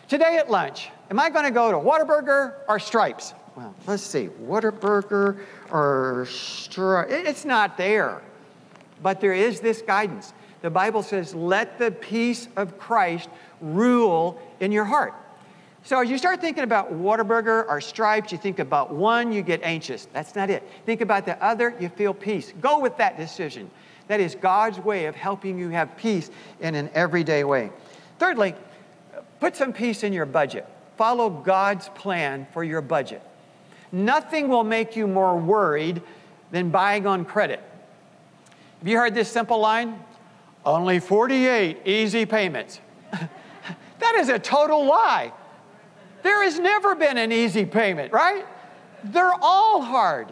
today 0.08 0.36
at 0.38 0.50
lunch, 0.50 0.88
am 1.10 1.20
I 1.20 1.30
going 1.30 1.44
to 1.44 1.50
go 1.50 1.70
to 1.70 1.78
Whataburger 1.78 2.54
or 2.68 2.78
Stripes? 2.78 3.34
Well, 3.56 3.74
let's 3.86 4.02
see, 4.02 4.28
Whataburger 4.42 5.40
or 5.70 6.26
Stripes? 6.30 7.12
It's 7.12 7.44
not 7.44 7.76
there. 7.76 8.22
But 9.02 9.20
there 9.20 9.34
is 9.34 9.60
this 9.60 9.82
guidance. 9.82 10.32
The 10.62 10.70
Bible 10.70 11.02
says, 11.02 11.34
let 11.34 11.78
the 11.78 11.90
peace 11.90 12.48
of 12.56 12.78
Christ 12.78 13.28
rule 13.60 14.40
in 14.60 14.72
your 14.72 14.84
heart. 14.84 15.14
So 15.88 15.98
as 15.98 16.10
you 16.10 16.18
start 16.18 16.42
thinking 16.42 16.64
about 16.64 16.92
Whataburger 16.92 17.66
or 17.66 17.80
Stripes, 17.80 18.30
you 18.30 18.36
think 18.36 18.58
about 18.58 18.92
one, 18.92 19.32
you 19.32 19.40
get 19.40 19.62
anxious. 19.62 20.06
That's 20.12 20.34
not 20.34 20.50
it. 20.50 20.62
Think 20.84 21.00
about 21.00 21.24
the 21.24 21.42
other, 21.42 21.74
you 21.80 21.88
feel 21.88 22.12
peace. 22.12 22.52
Go 22.60 22.78
with 22.78 22.98
that 22.98 23.16
decision. 23.16 23.70
That 24.08 24.20
is 24.20 24.34
God's 24.34 24.78
way 24.78 25.06
of 25.06 25.16
helping 25.16 25.58
you 25.58 25.70
have 25.70 25.96
peace 25.96 26.30
in 26.60 26.74
an 26.74 26.90
everyday 26.92 27.42
way. 27.42 27.70
Thirdly, 28.18 28.54
put 29.40 29.56
some 29.56 29.72
peace 29.72 30.04
in 30.04 30.12
your 30.12 30.26
budget. 30.26 30.68
Follow 30.98 31.30
God's 31.30 31.88
plan 31.94 32.46
for 32.52 32.62
your 32.62 32.82
budget. 32.82 33.22
Nothing 33.90 34.48
will 34.48 34.64
make 34.64 34.94
you 34.94 35.06
more 35.06 35.38
worried 35.38 36.02
than 36.50 36.68
buying 36.68 37.06
on 37.06 37.24
credit. 37.24 37.62
Have 38.80 38.88
you 38.88 38.98
heard 38.98 39.14
this 39.14 39.32
simple 39.32 39.58
line? 39.58 39.98
Only 40.66 40.98
48 40.98 41.78
easy 41.86 42.26
payments. 42.26 42.78
that 43.10 44.14
is 44.16 44.28
a 44.28 44.38
total 44.38 44.84
lie. 44.84 45.32
There 46.28 46.42
has 46.42 46.58
never 46.58 46.94
been 46.94 47.16
an 47.16 47.32
easy 47.32 47.64
payment, 47.64 48.12
right? 48.12 48.44
They're 49.02 49.32
all 49.40 49.80
hard. 49.80 50.28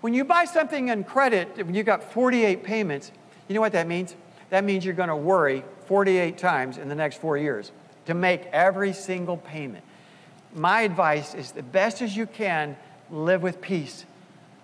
When 0.00 0.12
you 0.12 0.24
buy 0.24 0.44
something 0.44 0.90
on 0.90 1.04
credit, 1.04 1.56
when 1.56 1.72
you've 1.72 1.86
got 1.86 2.02
48 2.12 2.64
payments, 2.64 3.12
you 3.46 3.54
know 3.54 3.60
what 3.60 3.70
that 3.70 3.86
means? 3.86 4.16
That 4.48 4.64
means 4.64 4.84
you're 4.84 4.92
going 4.92 5.08
to 5.08 5.14
worry 5.14 5.62
48 5.86 6.36
times 6.36 6.78
in 6.78 6.88
the 6.88 6.96
next 6.96 7.20
four 7.20 7.38
years 7.38 7.70
to 8.06 8.14
make 8.14 8.46
every 8.46 8.92
single 8.92 9.36
payment. 9.36 9.84
My 10.52 10.80
advice 10.80 11.32
is 11.36 11.52
the 11.52 11.62
best 11.62 12.02
as 12.02 12.16
you 12.16 12.26
can, 12.26 12.76
live 13.08 13.40
with 13.40 13.60
peace. 13.60 14.06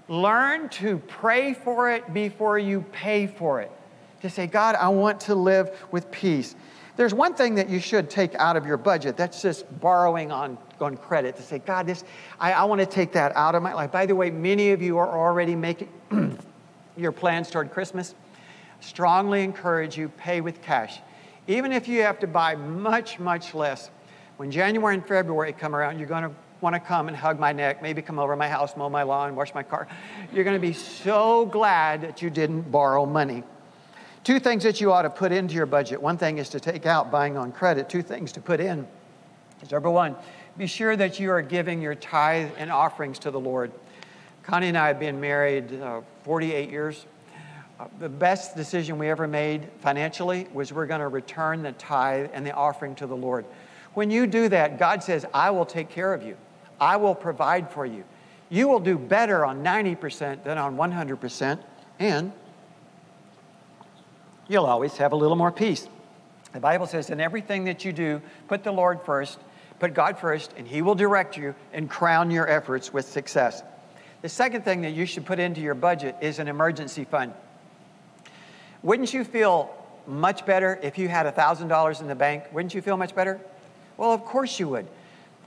Learn 0.08 0.68
to 0.70 0.98
pray 0.98 1.54
for 1.54 1.92
it 1.92 2.12
before 2.12 2.58
you 2.58 2.80
pay 2.90 3.28
for 3.28 3.60
it. 3.60 3.70
To 4.22 4.28
say, 4.28 4.48
God, 4.48 4.74
I 4.74 4.88
want 4.88 5.20
to 5.20 5.36
live 5.36 5.70
with 5.92 6.10
peace. 6.10 6.56
There's 6.96 7.12
one 7.12 7.34
thing 7.34 7.56
that 7.56 7.68
you 7.68 7.78
should 7.78 8.08
take 8.08 8.34
out 8.36 8.56
of 8.56 8.66
your 8.66 8.78
budget. 8.78 9.16
That's 9.18 9.42
just 9.42 9.80
borrowing 9.80 10.32
on, 10.32 10.56
on 10.80 10.96
credit 10.96 11.36
to 11.36 11.42
say, 11.42 11.58
God, 11.58 11.86
this, 11.86 12.04
I, 12.40 12.52
I 12.52 12.64
want 12.64 12.80
to 12.80 12.86
take 12.86 13.12
that 13.12 13.36
out 13.36 13.54
of 13.54 13.62
my 13.62 13.74
life. 13.74 13.92
By 13.92 14.06
the 14.06 14.14
way, 14.14 14.30
many 14.30 14.70
of 14.70 14.80
you 14.80 14.96
are 14.96 15.08
already 15.08 15.54
making 15.54 15.90
your 16.96 17.12
plans 17.12 17.50
toward 17.50 17.70
Christmas. 17.70 18.14
Strongly 18.80 19.44
encourage 19.44 19.98
you, 19.98 20.08
pay 20.08 20.40
with 20.40 20.62
cash. 20.62 21.00
Even 21.46 21.70
if 21.70 21.86
you 21.86 22.02
have 22.02 22.18
to 22.20 22.26
buy 22.26 22.56
much, 22.56 23.18
much 23.18 23.54
less, 23.54 23.90
when 24.38 24.50
January 24.50 24.94
and 24.94 25.06
February 25.06 25.52
come 25.52 25.76
around, 25.76 25.98
you're 25.98 26.08
going 26.08 26.24
to 26.24 26.32
want 26.62 26.74
to 26.74 26.80
come 26.80 27.08
and 27.08 27.16
hug 27.16 27.38
my 27.38 27.52
neck, 27.52 27.82
maybe 27.82 28.00
come 28.00 28.18
over 28.18 28.34
my 28.36 28.48
house, 28.48 28.76
mow 28.76 28.88
my 28.88 29.02
lawn, 29.02 29.36
wash 29.36 29.54
my 29.54 29.62
car. 29.62 29.86
You're 30.32 30.44
going 30.44 30.56
to 30.56 30.66
be 30.66 30.72
so 30.72 31.44
glad 31.46 32.00
that 32.02 32.22
you 32.22 32.30
didn't 32.30 32.70
borrow 32.70 33.04
money. 33.04 33.44
Two 34.26 34.40
things 34.40 34.64
that 34.64 34.80
you 34.80 34.92
ought 34.92 35.02
to 35.02 35.10
put 35.10 35.30
into 35.30 35.54
your 35.54 35.66
budget. 35.66 36.02
One 36.02 36.18
thing 36.18 36.38
is 36.38 36.48
to 36.48 36.58
take 36.58 36.84
out 36.84 37.12
buying 37.12 37.36
on 37.36 37.52
credit. 37.52 37.88
Two 37.88 38.02
things 38.02 38.32
to 38.32 38.40
put 38.40 38.58
in 38.58 38.84
is 39.62 39.70
number 39.70 39.88
one, 39.88 40.16
be 40.58 40.66
sure 40.66 40.96
that 40.96 41.20
you 41.20 41.30
are 41.30 41.42
giving 41.42 41.80
your 41.80 41.94
tithe 41.94 42.50
and 42.58 42.72
offerings 42.72 43.20
to 43.20 43.30
the 43.30 43.38
Lord. 43.38 43.70
Connie 44.42 44.66
and 44.66 44.76
I 44.76 44.88
have 44.88 44.98
been 44.98 45.20
married 45.20 45.80
uh, 45.80 46.00
48 46.24 46.70
years. 46.70 47.06
Uh, 47.78 47.86
the 48.00 48.08
best 48.08 48.56
decision 48.56 48.98
we 48.98 49.08
ever 49.10 49.28
made 49.28 49.68
financially 49.78 50.48
was 50.52 50.72
we're 50.72 50.86
going 50.86 51.02
to 51.02 51.06
return 51.06 51.62
the 51.62 51.70
tithe 51.70 52.30
and 52.32 52.44
the 52.44 52.50
offering 52.50 52.96
to 52.96 53.06
the 53.06 53.14
Lord. 53.14 53.44
When 53.94 54.10
you 54.10 54.26
do 54.26 54.48
that, 54.48 54.76
God 54.76 55.04
says, 55.04 55.24
I 55.32 55.50
will 55.50 55.66
take 55.66 55.88
care 55.88 56.12
of 56.12 56.24
you, 56.24 56.36
I 56.80 56.96
will 56.96 57.14
provide 57.14 57.70
for 57.70 57.86
you. 57.86 58.02
You 58.48 58.66
will 58.66 58.80
do 58.80 58.98
better 58.98 59.46
on 59.46 59.62
90% 59.62 60.42
than 60.42 60.58
on 60.58 60.76
100%, 60.76 61.60
and 62.00 62.32
you'll 64.48 64.66
always 64.66 64.96
have 64.96 65.12
a 65.12 65.16
little 65.16 65.36
more 65.36 65.52
peace. 65.52 65.88
The 66.52 66.60
Bible 66.60 66.86
says, 66.86 67.10
in 67.10 67.20
everything 67.20 67.64
that 67.64 67.84
you 67.84 67.92
do, 67.92 68.22
put 68.48 68.64
the 68.64 68.72
Lord 68.72 69.02
first, 69.02 69.38
put 69.78 69.92
God 69.92 70.18
first, 70.18 70.54
and 70.56 70.66
He 70.66 70.82
will 70.82 70.94
direct 70.94 71.36
you 71.36 71.54
and 71.72 71.90
crown 71.90 72.30
your 72.30 72.48
efforts 72.48 72.92
with 72.92 73.04
success. 73.04 73.62
The 74.22 74.28
second 74.28 74.64
thing 74.64 74.80
that 74.82 74.92
you 74.92 75.06
should 75.06 75.26
put 75.26 75.38
into 75.38 75.60
your 75.60 75.74
budget 75.74 76.16
is 76.20 76.38
an 76.38 76.48
emergency 76.48 77.04
fund. 77.04 77.34
Wouldn't 78.82 79.12
you 79.12 79.24
feel 79.24 79.74
much 80.06 80.46
better 80.46 80.78
if 80.82 80.96
you 80.96 81.08
had 81.08 81.26
$1,000 81.26 82.00
in 82.00 82.06
the 82.06 82.14
bank? 82.14 82.44
Wouldn't 82.52 82.74
you 82.74 82.80
feel 82.80 82.96
much 82.96 83.14
better? 83.14 83.40
Well, 83.96 84.12
of 84.12 84.24
course 84.24 84.58
you 84.58 84.68
would. 84.68 84.86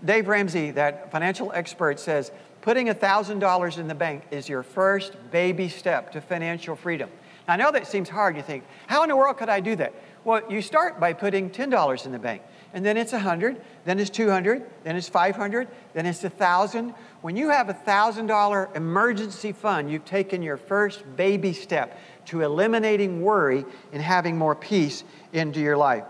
Dave 0.03 0.27
Ramsey, 0.27 0.71
that 0.71 1.11
financial 1.11 1.51
expert, 1.53 1.99
says 1.99 2.31
putting 2.61 2.87
$1,000 2.87 3.77
in 3.77 3.87
the 3.87 3.95
bank 3.95 4.23
is 4.31 4.47
your 4.47 4.63
first 4.63 5.13
baby 5.31 5.69
step 5.69 6.11
to 6.11 6.21
financial 6.21 6.75
freedom. 6.75 7.09
I 7.49 7.55
know 7.55 7.71
that 7.71 7.87
seems 7.87 8.09
hard. 8.09 8.35
You 8.35 8.41
think, 8.41 8.63
how 8.87 9.03
in 9.03 9.09
the 9.09 9.15
world 9.15 9.37
could 9.37 9.49
I 9.49 9.59
do 9.59 9.75
that? 9.77 9.93
Well, 10.23 10.41
you 10.49 10.61
start 10.61 10.99
by 10.99 11.13
putting 11.13 11.49
$10 11.49 12.05
in 12.05 12.11
the 12.11 12.19
bank, 12.19 12.41
and 12.73 12.85
then 12.85 12.97
it's 12.97 13.13
100, 13.13 13.61
then 13.85 13.99
it's 13.99 14.09
200, 14.09 14.69
then 14.83 14.95
it's 14.95 15.07
500, 15.07 15.67
then 15.93 16.05
it's 16.05 16.21
1,000. 16.21 16.93
When 17.21 17.37
you 17.37 17.49
have 17.49 17.69
a 17.69 17.73
$1,000 17.73 18.75
emergency 18.75 19.51
fund, 19.53 19.89
you've 19.89 20.05
taken 20.05 20.43
your 20.43 20.57
first 20.57 21.03
baby 21.15 21.53
step 21.53 21.97
to 22.25 22.41
eliminating 22.41 23.21
worry 23.21 23.65
and 23.93 24.01
having 24.01 24.37
more 24.37 24.55
peace 24.55 25.03
into 25.31 25.59
your 25.61 25.77
life. 25.77 26.03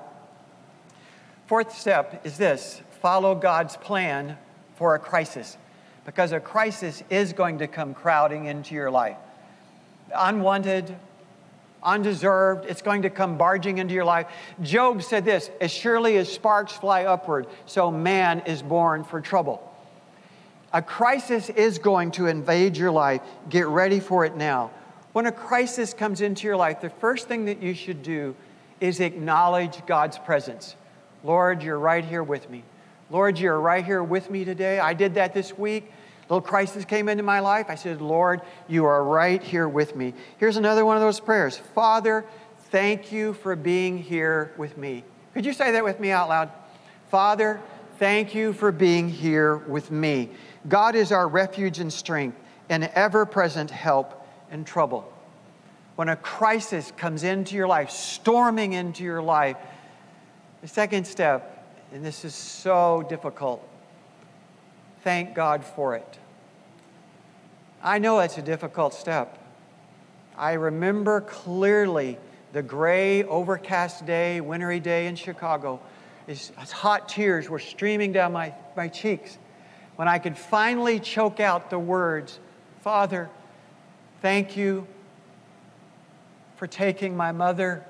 Fourth 1.46 1.78
step 1.78 2.26
is 2.26 2.38
this 2.38 2.82
follow 3.02 3.36
God's 3.36 3.78
plan 3.78 4.38
for 4.76 4.96
a 4.96 5.00
crisis, 5.00 5.58
because 6.06 6.32
a 6.32 6.40
crisis 6.40 7.04
is 7.10 7.32
going 7.32 7.60
to 7.60 7.68
come 7.68 7.94
crowding 7.94 8.46
into 8.46 8.74
your 8.74 8.90
life. 8.90 9.18
Unwanted, 10.16 10.96
undeserved. 11.84 12.66
It's 12.66 12.82
going 12.82 13.04
to 13.04 13.10
come 13.10 13.38
barging 13.38 13.78
into 13.78 13.94
your 13.94 14.06
life. 14.06 14.28
Job 14.62 15.02
said 15.02 15.26
this 15.26 15.50
As 15.62 15.72
surely 15.72 16.18
as 16.18 16.32
sparks 16.32 16.74
fly 16.74 17.06
upward, 17.06 17.48
so 17.66 17.92
man 17.92 18.42
is 18.42 18.62
born 18.62 19.04
for 19.04 19.22
trouble. 19.22 19.66
A 20.72 20.82
crisis 20.82 21.50
is 21.50 21.80
going 21.80 22.12
to 22.12 22.28
invade 22.28 22.78
your 22.78 22.92
life. 22.92 23.22
Get 23.50 23.68
ready 23.68 24.00
for 24.00 24.26
it 24.26 24.36
now. 24.36 24.72
When 25.14 25.26
a 25.26 25.32
crisis 25.32 25.94
comes 25.94 26.22
into 26.22 26.46
your 26.46 26.58
life, 26.58 26.82
the 26.82 26.92
first 26.92 27.28
thing 27.28 27.46
that 27.46 27.62
you 27.62 27.74
should 27.74 28.04
do 28.04 28.36
is 28.80 29.00
acknowledge 29.00 29.86
God's 29.88 30.20
presence. 30.20 30.76
Lord, 31.24 31.64
you're 31.64 31.80
right 31.80 32.06
here 32.06 32.24
with 32.24 32.50
me. 32.50 32.64
Lord, 33.10 33.40
you're 33.40 33.60
right 33.60 33.84
here 33.84 34.04
with 34.04 34.30
me 34.30 34.46
today. 34.46 34.80
I 34.80 34.94
did 34.94 35.16
that 35.16 35.34
this 35.34 35.58
week. 35.58 35.92
Little 36.30 36.42
crisis 36.42 36.86
came 36.86 37.10
into 37.10 37.24
my 37.24 37.40
life. 37.40 37.66
I 37.70 37.76
said, 37.76 38.02
Lord, 38.02 38.42
you 38.68 38.86
are 38.86 39.04
right 39.04 39.42
here 39.42 39.68
with 39.68 39.96
me. 39.96 40.14
Here's 40.38 40.58
another 40.58 40.86
one 40.86 40.96
of 40.96 41.02
those 41.02 41.20
prayers 41.20 41.58
Father, 41.74 42.24
thank 42.70 43.12
you 43.12 43.34
for 43.34 43.56
being 43.56 43.98
here 43.98 44.54
with 44.56 44.78
me. 44.78 45.04
Could 45.34 45.46
you 45.46 45.54
say 45.54 45.72
that 45.72 45.84
with 45.84 46.00
me 46.00 46.12
out 46.12 46.30
loud? 46.30 46.52
Father, 47.10 47.60
thank 47.98 48.36
you 48.36 48.54
for 48.54 48.72
being 48.72 49.10
here 49.10 49.58
with 49.58 49.90
me. 49.90 50.30
God 50.68 50.96
is 50.96 51.12
our 51.12 51.28
refuge 51.28 51.80
and 51.80 51.92
strength, 51.92 52.38
an 52.70 52.90
ever 52.94 53.26
present 53.26 53.72
help 53.72 54.28
in 54.52 54.66
trouble. 54.66 55.12
When 55.96 56.10
a 56.10 56.16
crisis 56.16 56.92
comes 56.96 57.24
into 57.24 57.56
your 57.56 57.68
life, 57.68 57.90
storming 57.90 58.74
into 58.74 59.04
your 59.04 59.22
life, 59.22 59.58
the 60.62 60.68
second 60.68 61.06
step, 61.06 61.66
and 61.92 62.06
this 62.06 62.24
is 62.24 62.36
so 62.36 63.06
difficult, 63.10 63.68
thank 65.10 65.34
God 65.34 65.66
for 65.66 65.96
it. 65.96 66.20
I 67.82 67.98
know 67.98 68.20
it's 68.20 68.38
a 68.38 68.44
difficult 68.44 68.94
step. 68.94 69.40
I 70.38 70.54
remember 70.54 71.22
clearly 71.22 72.20
the 72.54 72.62
gray, 72.62 73.24
overcast 73.24 74.06
day, 74.06 74.40
wintry 74.40 74.80
day 74.80 75.08
in 75.08 75.16
Chicago. 75.16 75.80
As 76.28 76.52
hot 76.72 77.10
tears 77.10 77.50
were 77.50 77.58
streaming 77.58 78.12
down 78.12 78.34
my, 78.34 78.54
my 78.78 78.88
cheeks 78.88 79.40
when 79.96 80.08
I 80.08 80.20
could 80.20 80.38
finally 80.38 81.00
choke 81.00 81.40
out 81.40 81.72
the 81.72 81.80
words, 81.80 82.40
Father, 82.82 83.32
thank 84.22 84.56
you 84.56 84.86
for 86.58 86.68
taking 86.68 87.18
my 87.18 87.32
mother 87.32 87.84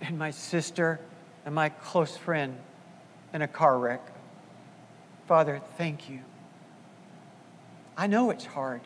and 0.00 0.18
my 0.18 0.32
sister 0.32 0.98
and 1.44 1.54
my 1.54 1.68
close 1.68 2.16
friend 2.16 2.58
in 3.32 3.42
a 3.42 3.48
car 3.48 3.78
wreck. 3.78 4.15
Father, 5.26 5.60
thank 5.76 6.08
you. 6.08 6.20
I 7.96 8.06
know 8.06 8.30
it's 8.30 8.44
hard, 8.44 8.82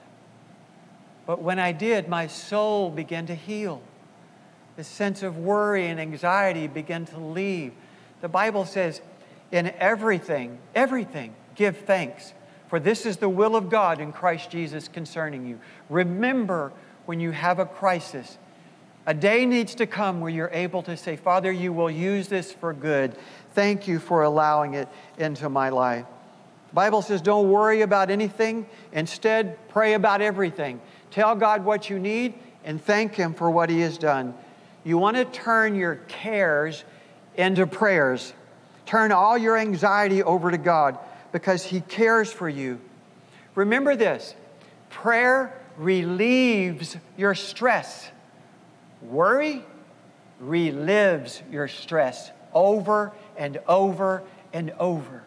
but 1.27 1.43
when 1.43 1.59
I 1.59 1.73
did, 1.73 2.09
my 2.09 2.27
soul 2.27 2.91
began 2.91 3.27
to 3.27 3.35
heal. 3.35 3.83
The 4.77 4.85
sense 4.85 5.23
of 5.23 5.37
worry 5.37 5.87
and 5.87 6.01
anxiety 6.01 6.67
began 6.67 7.05
to 7.07 7.19
leave. 7.19 7.73
The 8.21 8.29
Bible 8.29 8.65
says, 8.65 9.01
in 9.53 9.73
everything, 9.79 10.59
everything, 10.75 11.35
give 11.57 11.79
thanks, 11.79 12.33
for 12.69 12.79
this 12.79 13.05
is 13.05 13.17
the 13.17 13.29
will 13.29 13.57
of 13.57 13.69
God 13.69 14.01
in 14.01 14.13
Christ 14.13 14.51
Jesus 14.51 14.87
concerning 14.87 15.45
you. 15.45 15.59
Remember 15.89 16.73
when 17.05 17.19
you 17.19 17.33
have 17.33 17.59
a 17.59 17.67
crisis, 17.67 18.39
a 19.07 19.13
day 19.13 19.45
needs 19.45 19.75
to 19.75 19.87
come 19.87 20.21
where 20.21 20.31
you're 20.31 20.51
able 20.53 20.83
to 20.85 20.97
say, 20.97 21.17
Father, 21.17 21.51
you 21.51 21.73
will 21.73 21.91
use 21.91 22.29
this 22.29 22.53
for 22.53 22.73
good. 22.73 23.17
Thank 23.55 23.89
you 23.89 23.99
for 23.99 24.23
allowing 24.23 24.75
it 24.75 24.89
into 25.19 25.49
my 25.49 25.71
life. 25.71 26.07
Bible 26.73 27.03
says, 27.03 27.21
don't 27.21 27.51
worry 27.51 27.83
about 27.83 28.11
anything. 28.11 28.67
Instead, 28.93 29.59
pray 29.69 29.95
about 29.95 30.21
everything. 30.21 30.81
Tell 31.11 31.35
God 31.35 31.65
what 31.65 31.91
you 31.91 31.99
need 31.99 32.35
and 32.65 32.83
thank 32.83 33.15
Him 33.15 33.35
for 33.35 33.51
what 33.51 33.71
He 33.71 33.81
has 33.81 33.99
done. 33.99 34.35
You 34.85 34.99
want 34.99 35.17
to 35.17 35.25
turn 35.25 35.75
your 35.75 35.97
cares 36.09 36.85
into 37.35 37.67
prayers. 37.67 38.33
Turn 38.87 39.13
all 39.13 39.37
your 39.37 39.57
anxiety 39.57 40.23
over 40.23 40.51
to 40.51 40.59
God 40.59 40.99
because 41.33 41.65
He 41.65 41.81
cares 41.81 42.33
for 42.33 42.49
you. 42.49 42.81
Remember 43.55 43.97
this 43.97 44.35
prayer 44.91 45.57
relieves 45.77 46.97
your 47.17 47.35
stress, 47.35 48.11
worry 49.03 49.65
relives 50.43 51.43
your 51.51 51.69
stress 51.69 52.31
over 52.53 53.13
and 53.37 53.59
over 53.69 54.23
and 54.53 54.71
over. 54.79 55.23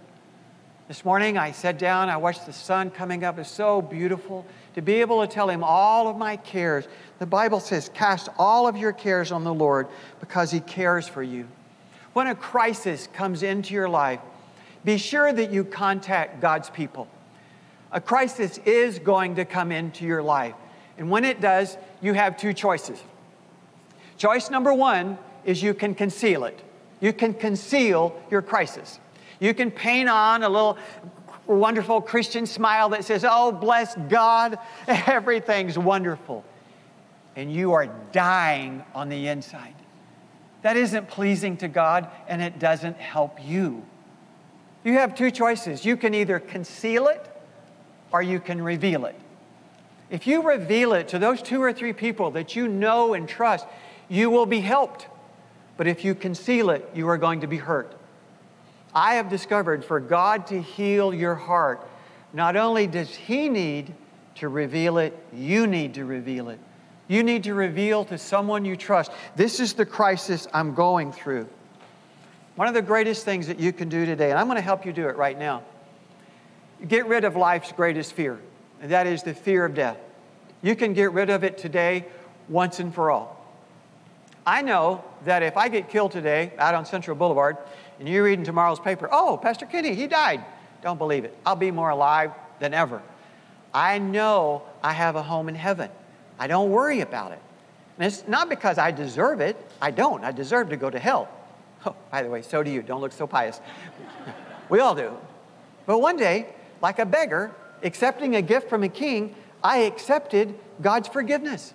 This 0.94 1.04
morning 1.04 1.40
I 1.40 1.54
sat 1.54 1.80
down, 1.80 2.10
I 2.10 2.18
watched 2.18 2.46
the 2.46 2.54
sun 2.54 2.92
coming 2.92 3.24
up. 3.24 3.40
It's 3.40 3.50
so 3.50 3.82
beautiful 3.82 4.46
to 4.76 4.82
be 4.84 5.02
able 5.02 5.26
to 5.26 5.28
tell 5.28 5.50
him 5.50 5.64
all 5.64 6.08
of 6.08 6.18
my 6.18 6.38
cares. 6.38 6.88
The 7.18 7.26
Bible 7.26 7.60
says, 7.60 7.90
Cast 7.96 8.30
all 8.38 8.68
of 8.68 8.78
your 8.78 8.94
cares 8.94 9.32
on 9.32 9.44
the 9.44 9.52
Lord 9.56 9.88
because 10.20 10.52
he 10.52 10.60
cares 10.60 11.08
for 11.08 11.24
you. 11.24 11.48
When 12.14 12.28
a 12.28 12.36
crisis 12.36 13.10
comes 13.12 13.42
into 13.42 13.74
your 13.74 13.90
life, 13.90 14.20
be 14.86 15.00
sure 15.00 15.34
that 15.34 15.50
you 15.50 15.64
contact 15.64 16.40
God's 16.40 16.70
people. 16.70 17.08
A 17.92 18.00
crisis 18.00 18.60
is 18.60 19.00
going 19.00 19.38
to 19.38 19.46
come 19.46 19.72
into 19.72 20.06
your 20.06 20.22
life. 20.22 20.54
And 21.00 21.10
when 21.10 21.26
it 21.26 21.42
does, 21.42 21.76
you 22.04 22.14
have 22.14 22.38
two 22.38 22.54
choices. 22.54 23.02
Choice 24.20 24.52
number 24.52 24.76
one 24.76 25.18
is 25.44 25.64
you 25.64 25.74
can 25.74 25.96
conceal 25.96 26.44
it. 26.44 26.62
You 27.02 27.14
can 27.14 27.34
conceal 27.34 28.16
your 28.30 28.44
crisis. 28.44 29.00
You 29.44 29.54
can 29.54 29.72
paint 29.72 30.08
on 30.08 30.44
a 30.44 30.48
little 30.48 30.78
wonderful 31.48 32.00
Christian 32.00 32.46
smile 32.46 32.88
that 32.90 33.04
says, 33.04 33.26
Oh, 33.28 33.52
bless 33.52 33.94
God, 34.08 34.58
everything's 34.88 35.78
wonderful. 35.78 36.46
And 37.36 37.52
you 37.52 37.74
are 37.74 37.88
dying 38.14 38.86
on 38.96 39.10
the 39.10 39.28
inside. 39.28 39.76
That 40.62 40.78
isn't 40.78 41.10
pleasing 41.10 41.58
to 41.58 41.68
God 41.68 42.08
and 42.30 42.42
it 42.42 42.58
doesn't 42.58 42.96
help 42.96 43.38
you. 43.44 43.86
You 44.86 44.94
have 44.94 45.14
two 45.14 45.30
choices. 45.30 45.84
You 45.84 45.98
can 45.98 46.14
either 46.14 46.40
conceal 46.40 47.08
it 47.08 47.30
or 48.14 48.22
you 48.22 48.40
can 48.40 48.62
reveal 48.62 49.04
it. 49.04 49.20
If 50.10 50.26
you 50.26 50.42
reveal 50.42 50.94
it 50.94 51.10
to 51.10 51.20
those 51.20 51.42
two 51.42 51.62
or 51.62 51.74
three 51.74 51.92
people 51.92 52.32
that 52.32 52.56
you 52.56 52.70
know 52.70 53.14
and 53.14 53.28
trust, 53.28 53.68
you 54.08 54.30
will 54.30 54.46
be 54.46 54.62
helped. 54.62 55.08
But 55.76 55.88
if 55.88 56.06
you 56.06 56.16
conceal 56.16 56.70
it, 56.70 56.90
you 56.96 57.10
are 57.10 57.18
going 57.18 57.42
to 57.42 57.48
be 57.48 57.58
hurt. 57.58 57.94
I 58.96 59.16
have 59.16 59.30
discovered 59.30 59.84
for 59.84 60.00
God 60.00 60.48
to 60.48 60.62
heal 60.62 61.14
your 61.14 61.36
heart, 61.36 61.88
not 62.32 62.56
only 62.56 62.88
does 62.88 63.14
He 63.14 63.50
need 63.50 63.94
to 64.36 64.50
reveal 64.50 64.98
it, 64.98 65.18
you 65.34 65.68
need 65.68 65.94
to 65.96 66.06
reveal 66.06 66.50
it. 66.50 66.60
You 67.08 67.24
need 67.24 67.44
to 67.44 67.54
reveal 67.54 68.06
to 68.06 68.18
someone 68.18 68.66
you 68.66 68.76
trust 68.76 69.12
this 69.36 69.60
is 69.60 69.74
the 69.74 69.86
crisis 69.86 70.48
I'm 70.54 70.74
going 70.74 71.12
through. 71.12 71.48
One 72.56 72.68
of 72.68 72.74
the 72.74 72.82
greatest 72.82 73.26
things 73.26 73.48
that 73.48 73.60
you 73.60 73.74
can 73.74 73.90
do 73.90 74.06
today, 74.06 74.30
and 74.30 74.40
I'm 74.40 74.46
going 74.46 74.58
to 74.58 74.62
help 74.62 74.86
you 74.86 74.94
do 74.94 75.08
it 75.10 75.16
right 75.16 75.38
now, 75.38 75.64
get 76.88 77.08
rid 77.08 77.24
of 77.24 77.36
life's 77.36 77.72
greatest 77.72 78.14
fear, 78.14 78.40
and 78.82 78.92
that 78.92 79.08
is 79.08 79.24
the 79.24 79.34
fear 79.34 79.66
of 79.66 79.74
death. 79.74 79.98
You 80.62 80.76
can 80.76 80.94
get 80.94 81.12
rid 81.12 81.30
of 81.30 81.44
it 81.44 81.58
today 81.58 82.06
once 82.48 82.80
and 82.80 82.94
for 82.94 83.12
all. 83.12 83.44
I 84.46 84.62
know 84.62 85.04
that 85.26 85.42
if 85.42 85.58
I 85.58 85.70
get 85.70 85.90
killed 85.90 86.12
today 86.12 86.54
out 86.58 86.76
on 86.76 86.86
Central 86.86 87.16
Boulevard 87.16 87.58
and 88.04 88.12
you 88.12 88.22
read 88.22 88.38
in 88.38 88.44
tomorrow's 88.44 88.82
paper, 88.82 89.08
oh, 89.14 89.40
Pastor 89.42 89.66
Kenny, 89.66 89.96
he 89.96 90.08
died. 90.08 90.44
Don't 90.82 90.98
believe 90.98 91.24
it. 91.24 91.38
I'll 91.46 91.56
be 91.56 91.72
more 91.72 91.90
alive 91.90 92.32
than 92.60 92.74
ever. 92.74 93.02
I 93.74 93.98
know 93.98 94.64
I 94.84 94.92
have 94.92 95.16
a 95.16 95.24
home 95.24 95.48
in 95.48 95.56
heaven. 95.56 95.90
I 96.38 96.48
don't 96.48 96.70
worry 96.70 97.00
about 97.00 97.32
it. 97.32 97.40
And 97.98 98.06
it's 98.06 98.28
not 98.28 98.50
because 98.50 98.78
I 98.78 98.92
deserve 98.92 99.40
it. 99.40 99.56
I 99.82 99.92
don't. 99.92 100.22
I 100.22 100.34
deserve 100.34 100.68
to 100.72 100.76
go 100.76 100.90
to 100.90 101.00
hell. 101.00 101.30
Oh, 101.86 101.96
by 102.12 102.24
the 102.24 102.30
way, 102.30 102.42
so 102.42 102.62
do 102.62 102.70
you. 102.70 102.82
Don't 102.82 103.00
look 103.00 103.14
so 103.14 103.26
pious. 103.26 103.62
we 104.70 104.82
all 104.82 104.96
do. 104.96 105.14
But 105.86 106.00
one 106.00 106.18
day, 106.18 106.48
like 106.82 107.00
a 107.00 107.06
beggar 107.06 107.52
accepting 107.84 108.36
a 108.36 108.42
gift 108.42 108.68
from 108.68 108.84
a 108.84 108.90
king, 108.90 109.34
I 109.64 109.84
accepted 109.84 110.60
God's 110.82 111.08
forgiveness. 111.08 111.74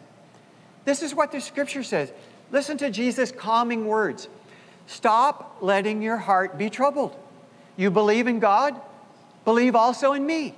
This 0.85 1.03
is 1.03 1.15
what 1.15 1.33
the 1.33 1.41
scripture 1.41 1.83
says. 1.83 2.13
Listen 2.51 2.77
to 2.77 2.91
Jesus' 2.91 3.33
calming 3.33 3.87
words. 3.87 4.29
Stop 4.89 5.59
letting 5.61 6.01
your 6.01 6.17
heart 6.17 6.57
be 6.57 6.71
troubled. 6.71 7.15
You 7.77 7.91
believe 7.91 8.27
in 8.27 8.39
God? 8.39 8.75
Believe 9.45 9.77
also 9.77 10.15
in 10.15 10.25
me. 10.25 10.55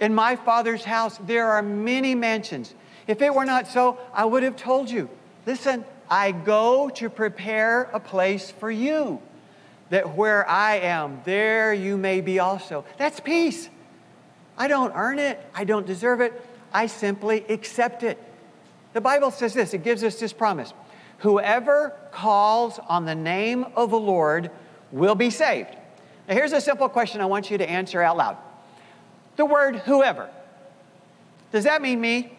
In 0.00 0.16
my 0.16 0.34
Father's 0.34 0.82
house, 0.82 1.16
there 1.18 1.48
are 1.48 1.62
many 1.62 2.16
mansions. 2.16 2.74
If 3.06 3.22
it 3.22 3.32
were 3.32 3.44
not 3.44 3.68
so, 3.68 3.98
I 4.12 4.24
would 4.24 4.42
have 4.42 4.56
told 4.56 4.90
you. 4.90 5.08
Listen, 5.46 5.84
I 6.10 6.32
go 6.32 6.90
to 6.96 7.08
prepare 7.08 7.82
a 7.92 8.00
place 8.00 8.50
for 8.50 8.70
you, 8.70 9.22
that 9.90 10.16
where 10.16 10.46
I 10.48 10.78
am, 10.78 11.20
there 11.24 11.72
you 11.72 11.96
may 11.96 12.20
be 12.20 12.40
also. 12.40 12.84
That's 12.98 13.20
peace. 13.20 13.70
I 14.58 14.66
don't 14.66 14.92
earn 14.96 15.20
it, 15.20 15.40
I 15.54 15.62
don't 15.62 15.86
deserve 15.86 16.20
it, 16.20 16.32
I 16.74 16.86
simply 16.86 17.44
accept 17.48 18.02
it. 18.02 18.18
The 18.92 19.00
Bible 19.00 19.30
says 19.30 19.54
this 19.54 19.72
it 19.72 19.84
gives 19.84 20.02
us 20.02 20.18
this 20.18 20.32
promise 20.32 20.72
Whoever 21.22 21.94
calls 22.10 22.80
on 22.88 23.04
the 23.04 23.14
name 23.14 23.64
of 23.76 23.90
the 23.90 23.98
Lord 23.98 24.50
will 24.90 25.14
be 25.14 25.30
saved. 25.30 25.70
Now, 26.26 26.34
here's 26.34 26.52
a 26.52 26.60
simple 26.60 26.88
question 26.88 27.20
I 27.20 27.26
want 27.26 27.48
you 27.48 27.58
to 27.58 27.68
answer 27.68 28.02
out 28.02 28.16
loud. 28.16 28.36
The 29.36 29.46
word 29.46 29.76
whoever. 29.76 30.28
Does 31.52 31.62
that 31.62 31.80
mean 31.80 32.00
me? 32.00 32.36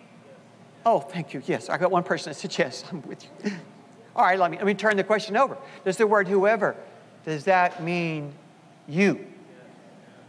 Oh, 0.85 0.99
thank 0.99 1.33
you. 1.33 1.41
Yes, 1.45 1.69
I 1.69 1.77
got 1.77 1.91
one 1.91 2.03
person 2.03 2.31
that 2.31 2.35
said 2.35 2.57
yes. 2.57 2.83
I'm 2.91 3.01
with 3.03 3.23
you. 3.23 3.51
All 4.17 4.25
right, 4.25 4.37
let 4.37 4.51
me, 4.51 4.57
let 4.57 4.65
me 4.65 4.73
turn 4.73 4.97
the 4.97 5.03
question 5.05 5.37
over. 5.37 5.57
Does 5.85 5.95
the 5.95 6.05
word 6.05 6.27
whoever, 6.27 6.75
does 7.23 7.45
that 7.45 7.81
mean 7.81 8.33
you? 8.85 9.25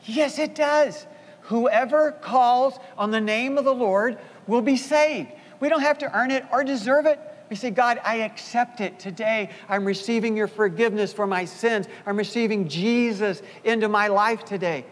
Yes, 0.05 0.39
it 0.39 0.55
does. 0.55 1.07
Whoever 1.43 2.13
calls 2.13 2.79
on 2.97 3.11
the 3.11 3.21
name 3.21 3.59
of 3.59 3.65
the 3.65 3.75
Lord 3.75 4.17
will 4.47 4.63
be 4.63 4.77
saved. 4.77 5.31
We 5.59 5.69
don't 5.69 5.81
have 5.81 5.99
to 5.99 6.17
earn 6.17 6.31
it 6.31 6.45
or 6.53 6.63
deserve 6.63 7.07
it. 7.07 7.19
We 7.51 7.57
say, 7.57 7.71
God, 7.71 8.01
I 8.05 8.17
accept 8.17 8.81
it 8.81 8.99
today. 8.99 9.51
I'm 9.69 9.85
receiving 9.85 10.37
your 10.37 10.49
forgiveness 10.49 11.13
for 11.13 11.27
my 11.27 11.45
sins. 11.45 11.87
I'm 12.07 12.17
receiving 12.17 12.69
Jesus 12.69 13.43
into 13.65 13.89
my 13.89 14.09
life 14.09 14.45
today. 14.45 14.87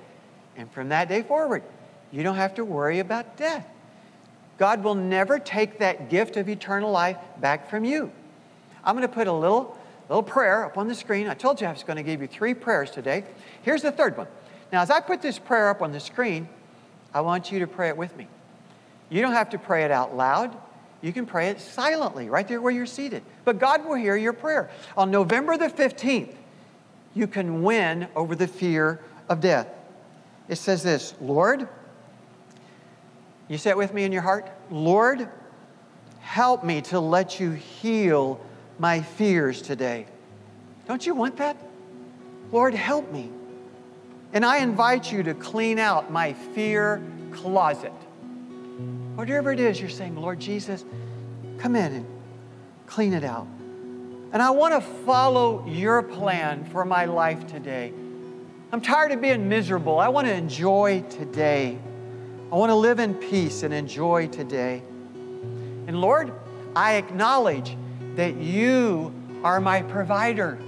And 0.57 0.71
from 0.71 0.91
that 0.91 1.09
day 1.09 1.23
forward, 1.23 1.63
you 2.11 2.23
don't 2.23 2.37
have 2.37 2.55
to 2.55 2.65
worry 2.65 2.99
about 2.99 3.37
death. 3.37 3.67
God 4.59 4.85
will 4.85 4.95
never 4.95 5.39
take 5.39 5.79
that 5.79 6.11
gift 6.11 6.37
of 6.37 6.49
eternal 6.49 6.91
life 6.91 7.17
back 7.41 7.71
from 7.71 7.85
you. 7.85 8.13
I'm 8.85 8.95
going 8.95 9.09
to 9.09 9.13
put 9.13 9.27
a 9.27 9.33
little, 9.33 9.77
little 10.09 10.23
prayer 10.23 10.65
up 10.67 10.77
on 10.77 10.89
the 10.89 10.95
screen. 10.95 11.27
I 11.29 11.35
told 11.35 11.61
you 11.61 11.67
I 11.67 11.73
was 11.73 11.83
going 11.83 11.97
to 11.97 12.03
give 12.03 12.21
you 12.21 12.27
three 12.27 12.55
prayers 12.55 12.91
today. 12.91 13.25
Here's 13.63 13.83
the 13.83 13.93
third 13.93 14.17
one. 14.17 14.29
Now, 14.73 14.83
as 14.83 14.91
I 14.91 15.01
put 15.01 15.23
this 15.23 15.39
prayer 15.39 15.69
up 15.69 15.83
on 15.83 15.93
the 15.93 16.01
screen, 16.01 16.49
I 17.15 17.23
want 17.23 17.51
you 17.51 17.61
to 17.61 17.67
pray 17.67 17.89
it 17.89 17.97
with 17.97 18.17
me. 18.17 18.29
You 19.09 19.23
don't 19.23 19.33
have 19.33 19.51
to 19.51 19.59
pray 19.59 19.85
it 19.85 19.91
out 19.91 20.17
loud. 20.17 20.57
You 21.03 21.13
can 21.13 21.27
pray 21.27 21.49
it 21.49 21.61
silently, 21.61 22.31
right 22.31 22.47
there 22.47 22.61
where 22.61 22.73
you're 22.73 22.87
seated. 22.87 23.23
But 23.45 23.59
God 23.59 23.85
will 23.85 23.97
hear 23.97 24.17
your 24.17 24.33
prayer. 24.33 24.71
On 24.97 25.11
November 25.11 25.57
the 25.57 25.69
15th, 25.69 26.35
you 27.15 27.27
can 27.27 27.63
win 27.63 28.09
over 28.15 28.35
the 28.35 28.47
fear 28.47 29.01
of 29.29 29.41
death. 29.41 29.69
It 30.49 30.57
says 30.57 30.83
this 30.83 31.15
Lord, 31.21 31.69
you 33.49 33.59
say 33.59 33.71
it 33.71 33.77
with 33.77 33.93
me 33.93 34.05
in 34.05 34.13
your 34.13 34.23
heart? 34.23 34.51
Lord, 34.71 35.29
help 36.21 36.65
me 36.65 36.81
to 36.83 37.01
let 37.01 37.41
you 37.41 37.51
heal 37.51 38.41
my 38.79 39.03
fears 39.03 39.61
today. 39.61 40.07
Don't 40.87 41.05
you 41.05 41.15
want 41.15 41.37
that? 41.37 41.57
Lord, 42.53 42.75
help 42.75 43.11
me. 43.13 43.31
And 44.33 44.45
I 44.45 44.59
invite 44.59 45.13
you 45.13 45.23
to 45.25 45.35
clean 45.35 45.79
out 45.79 46.11
my 46.11 46.33
fear 46.33 47.03
closet. 47.33 47.93
Whatever 49.23 49.53
it 49.53 49.61
is 49.61 49.81
you're 49.81 49.89
saying, 49.89 50.17
Lord 50.17 50.41
Jesus, 50.41 50.85
come 51.59 51.77
in 51.77 51.93
and 51.93 52.07
clean 52.87 53.13
it 53.13 53.23
out. 53.23 53.47
And 54.33 54.43
I 54.43 54.51
want 54.51 54.75
to 54.75 54.81
follow 54.81 55.65
your 55.65 56.03
plan 56.03 56.65
for 56.65 56.85
my 56.85 57.05
life 57.05 57.47
today. 57.47 57.93
I'm 58.73 58.81
tired 58.81 59.13
of 59.13 59.21
being 59.21 59.49
miserable. 59.49 60.01
I 60.01 60.09
want 60.09 60.27
to 60.27 60.35
enjoy 60.35 61.05
today. 61.09 61.79
I 62.51 62.57
want 62.57 62.71
to 62.71 62.75
live 62.75 62.99
in 62.99 63.15
peace 63.15 63.63
and 63.63 63.73
enjoy 63.73 64.27
today. 64.27 64.83
And 65.87 66.01
Lord, 66.01 66.33
I 66.75 66.95
acknowledge 66.95 67.77
that 68.17 68.35
you 68.39 69.15
are 69.45 69.61
my 69.61 69.83
provider. 69.83 70.59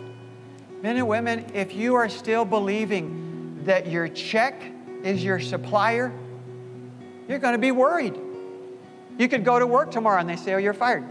Men 0.81 0.97
and 0.97 1.09
women, 1.09 1.51
if 1.55 1.75
you 1.75 1.97
are 1.97 2.09
still 2.09 2.45
believing 2.45 3.64
that 3.64 3.88
your 3.88 4.07
check 4.07 4.62
is 5.03 5.25
your 5.25 5.40
supplier, 5.40 6.12
you're 7.27 7.40
going 7.40 7.55
to 7.55 7.59
be 7.59 7.73
worried. 7.73 8.21
You 9.18 9.29
could 9.29 9.44
go 9.44 9.59
to 9.59 9.66
work 9.66 9.90
tomorrow 9.90 10.20
and 10.20 10.29
they 10.29 10.37
say, 10.37 10.55
Oh, 10.55 10.59
you're 10.59 10.74
fired. 10.74 11.05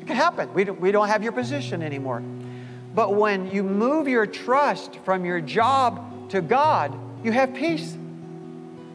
It 0.00 0.06
could 0.06 0.16
happen. 0.16 0.52
We 0.54 0.64
don't, 0.64 0.80
we 0.80 0.92
don't 0.92 1.08
have 1.08 1.22
your 1.22 1.32
position 1.32 1.82
anymore. 1.82 2.22
But 2.94 3.14
when 3.14 3.50
you 3.50 3.62
move 3.62 4.08
your 4.08 4.26
trust 4.26 4.96
from 5.04 5.24
your 5.24 5.40
job 5.40 6.30
to 6.30 6.40
God, 6.40 6.98
you 7.24 7.32
have 7.32 7.54
peace. 7.54 7.96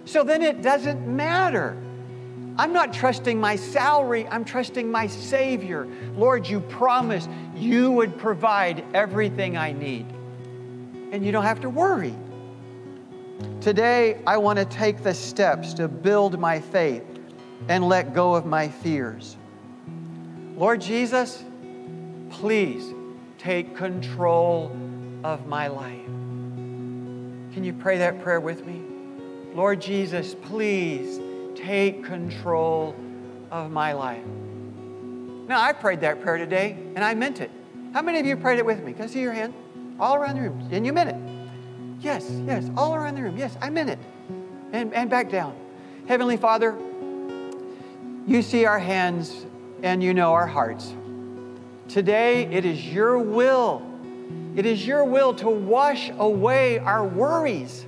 So 0.06 0.23
then 0.23 0.41
it 0.41 0.62
doesn't 0.62 1.08
matter 1.08 1.78
I'm 2.56 2.71
not 2.71 2.93
trusting 2.93 3.39
my 3.39 3.56
salary, 3.56 4.28
I'm 4.28 4.45
trusting 4.45 4.89
my 4.91 5.08
Savior. 5.08 5.88
Lord, 6.15 6.47
you 6.47 6.60
promised 6.60 7.30
you 7.56 7.91
would 7.91 8.17
provide 8.17 8.84
everything 8.93 9.58
I 9.58 9.71
need. 9.71 10.06
And 11.12 11.26
you 11.26 11.32
don't 11.32 11.43
have 11.43 11.62
to 11.62 11.69
worry. 11.69 12.15
Today, 13.60 14.19
I 14.28 14.38
want 14.38 14.60
to 14.60 14.65
take 14.65 15.02
the 15.02 15.13
steps 15.13 15.73
to 15.76 15.88
build 15.88 16.39
my 16.39 16.60
faith 16.60 17.12
and 17.67 17.88
let 17.88 18.13
go 18.13 18.36
of 18.36 18.45
my 18.45 18.69
fears. 18.69 19.38
Lord 20.56 20.82
Jesus, 20.82 21.43
please 22.30 22.93
take 23.38 23.76
control 23.76 24.76
of 25.23 25.47
my 25.47 25.67
life. 25.67 26.06
Can 27.54 27.63
you 27.63 27.73
pray 27.73 27.97
that 27.99 28.21
prayer 28.21 28.39
with 28.39 28.65
me? 28.65 28.82
Lord 29.54 29.82
Jesus, 29.82 30.36
please 30.36 31.19
take 31.56 32.04
control 32.04 32.95
of 33.52 33.71
my 33.71 33.93
life. 33.93 34.26
Now, 35.47 35.62
I 35.62 35.73
prayed 35.73 36.02
that 36.02 36.21
prayer 36.21 36.38
today, 36.38 36.78
and 36.95 37.04
I 37.04 37.13
meant 37.13 37.41
it. 37.41 37.52
How 37.93 38.02
many 38.02 38.19
of 38.19 38.26
you 38.26 38.36
prayed 38.36 38.60
it 38.60 38.65
with 38.65 38.84
me? 38.84 38.93
Can 38.93 39.04
I 39.04 39.08
see 39.08 39.21
your 39.21 39.34
hand? 39.34 39.54
All 39.99 40.15
around 40.15 40.36
the 40.36 40.41
room. 40.41 40.67
And 40.71 40.86
you 40.86 40.93
meant 40.93 41.10
it. 41.10 41.17
Yes, 41.99 42.28
yes, 42.45 42.69
all 42.76 42.95
around 42.95 43.15
the 43.15 43.21
room. 43.21 43.38
Yes, 43.38 43.56
I 43.62 43.69
meant 43.69 43.89
it. 43.89 43.99
And, 44.71 44.93
and 44.93 45.10
back 45.10 45.30
down. 45.30 45.56
Heavenly 46.08 46.38
Father, 46.38 46.76
you 48.28 48.42
see 48.42 48.66
our 48.66 48.80
hands 48.80 49.46
and 49.82 50.04
you 50.04 50.14
know 50.14 50.34
our 50.34 50.48
hearts. 50.48 50.94
Today, 51.90 52.46
it 52.46 52.66
is 52.66 52.86
your 52.86 53.18
will. 53.20 53.82
It 54.56 54.66
is 54.66 54.86
your 54.86 55.04
will 55.04 55.34
to 55.36 55.50
wash 55.50 56.10
away 56.18 56.80
our 56.80 57.06
worries 57.06 57.86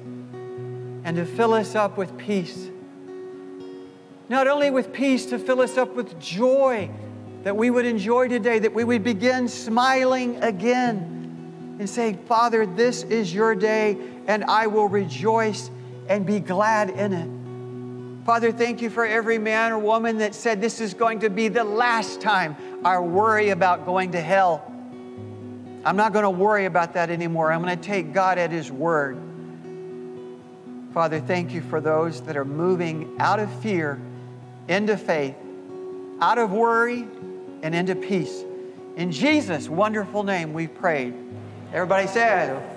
and 1.03 1.15
to 1.15 1.25
fill 1.25 1.53
us 1.53 1.75
up 1.75 1.97
with 1.97 2.17
peace 2.17 2.69
not 4.27 4.47
only 4.47 4.71
with 4.71 4.91
peace, 4.91 5.25
to 5.27 5.39
fill 5.39 5.61
us 5.61 5.77
up 5.77 5.95
with 5.95 6.19
joy 6.19 6.89
that 7.43 7.55
we 7.55 7.69
would 7.69 7.85
enjoy 7.85 8.27
today, 8.27 8.57
that 8.57 8.73
we 8.73 8.83
would 8.83 9.03
begin 9.03 9.47
smiling 9.47 10.41
again 10.43 11.75
and 11.79 11.87
say, 11.87 12.17
Father, 12.27 12.65
this 12.65 13.03
is 13.03 13.33
your 13.33 13.53
day, 13.53 13.97
and 14.25 14.43
I 14.45 14.65
will 14.65 14.87
rejoice 14.87 15.69
and 16.09 16.25
be 16.25 16.39
glad 16.39 16.89
in 16.89 17.13
it. 17.13 17.44
Father, 18.25 18.51
thank 18.51 18.81
you 18.81 18.89
for 18.89 19.05
every 19.05 19.37
man 19.37 19.71
or 19.71 19.77
woman 19.77 20.17
that 20.17 20.33
said 20.33 20.59
this 20.59 20.81
is 20.81 20.95
going 20.95 21.19
to 21.19 21.29
be 21.29 21.47
the 21.47 21.63
last 21.63 22.21
time 22.21 22.57
I 22.83 22.97
worry 22.97 23.51
about 23.51 23.85
going 23.85 24.13
to 24.13 24.19
hell. 24.19 24.65
I'm 25.85 25.95
not 25.95 26.11
going 26.11 26.23
to 26.23 26.31
worry 26.31 26.65
about 26.65 26.95
that 26.95 27.11
anymore. 27.11 27.51
I'm 27.51 27.61
going 27.61 27.77
to 27.77 27.83
take 27.83 28.13
God 28.13 28.39
at 28.39 28.49
His 28.49 28.71
word. 28.71 29.19
Father, 30.91 31.19
thank 31.19 31.53
you 31.53 31.61
for 31.61 31.79
those 31.79 32.21
that 32.21 32.35
are 32.35 32.45
moving 32.45 33.15
out 33.19 33.39
of 33.39 33.51
fear 33.61 34.01
into 34.67 34.97
faith, 34.97 35.35
out 36.19 36.39
of 36.39 36.51
worry, 36.51 37.07
and 37.61 37.75
into 37.75 37.95
peace. 37.95 38.43
In 38.95 39.11
Jesus' 39.11 39.69
wonderful 39.69 40.23
name, 40.23 40.51
we 40.51 40.65
prayed. 40.65 41.13
Everybody 41.71 42.07
said, 42.07 42.74